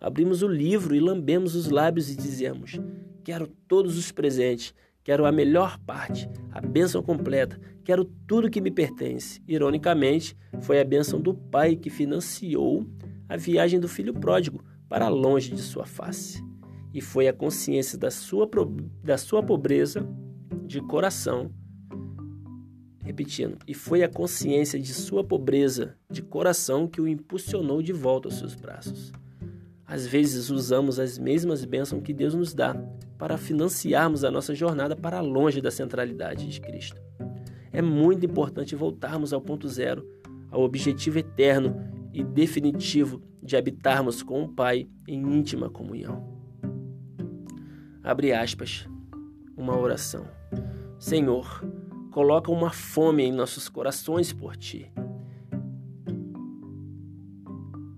[0.00, 2.80] Abrimos o livro e lambemos os lábios e dizemos:
[3.22, 4.72] Quero todos os presentes,
[5.04, 9.42] quero a melhor parte, a bênção completa, quero tudo que me pertence.
[9.46, 12.86] Ironicamente, foi a bênção do Pai que financiou
[13.28, 16.42] a viagem do filho pródigo para longe de sua face
[16.94, 18.48] e foi a consciência da sua,
[19.04, 20.02] da sua pobreza
[20.64, 21.50] de coração.
[23.02, 28.28] Repetindo, e foi a consciência de sua pobreza de coração que o impulsionou de volta
[28.28, 29.12] aos seus braços.
[29.84, 32.74] Às vezes usamos as mesmas bênçãos que Deus nos dá
[33.18, 37.00] para financiarmos a nossa jornada para longe da centralidade de Cristo.
[37.72, 40.08] É muito importante voltarmos ao ponto zero,
[40.50, 41.76] ao objetivo eterno
[42.12, 46.24] e definitivo de habitarmos com o Pai em íntima comunhão.
[48.02, 48.88] Abre aspas.
[49.56, 50.26] Uma oração.
[50.98, 51.64] Senhor,
[52.12, 54.92] coloca uma fome em nossos corações por ti.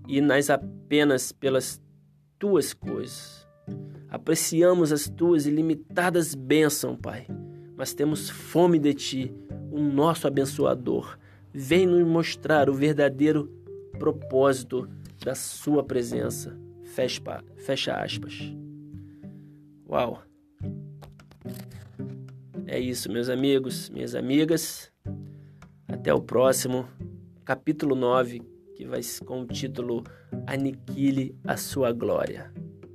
[0.07, 1.81] E nas apenas pelas
[2.39, 3.45] tuas coisas.
[4.09, 7.27] Apreciamos as tuas ilimitadas bênçãos, Pai,
[7.75, 9.35] mas temos fome de ti,
[9.69, 11.17] o nosso abençoador.
[11.53, 13.49] vem nos mostrar o verdadeiro
[13.99, 14.89] propósito
[15.23, 16.57] da sua presença.
[16.83, 18.53] Fecha, fecha aspas.
[19.89, 20.21] Uau!
[22.67, 24.91] É isso, meus amigos, minhas amigas.
[25.87, 26.87] Até o próximo
[27.43, 28.41] capítulo 9,
[28.75, 30.03] que vai com o título
[30.47, 32.51] Aniquile a sua glória.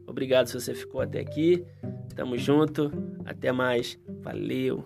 [0.07, 1.65] Obrigado se você ficou até aqui.
[2.17, 2.91] Tamo junto.
[3.25, 3.99] Até mais.
[4.23, 4.85] Valeu.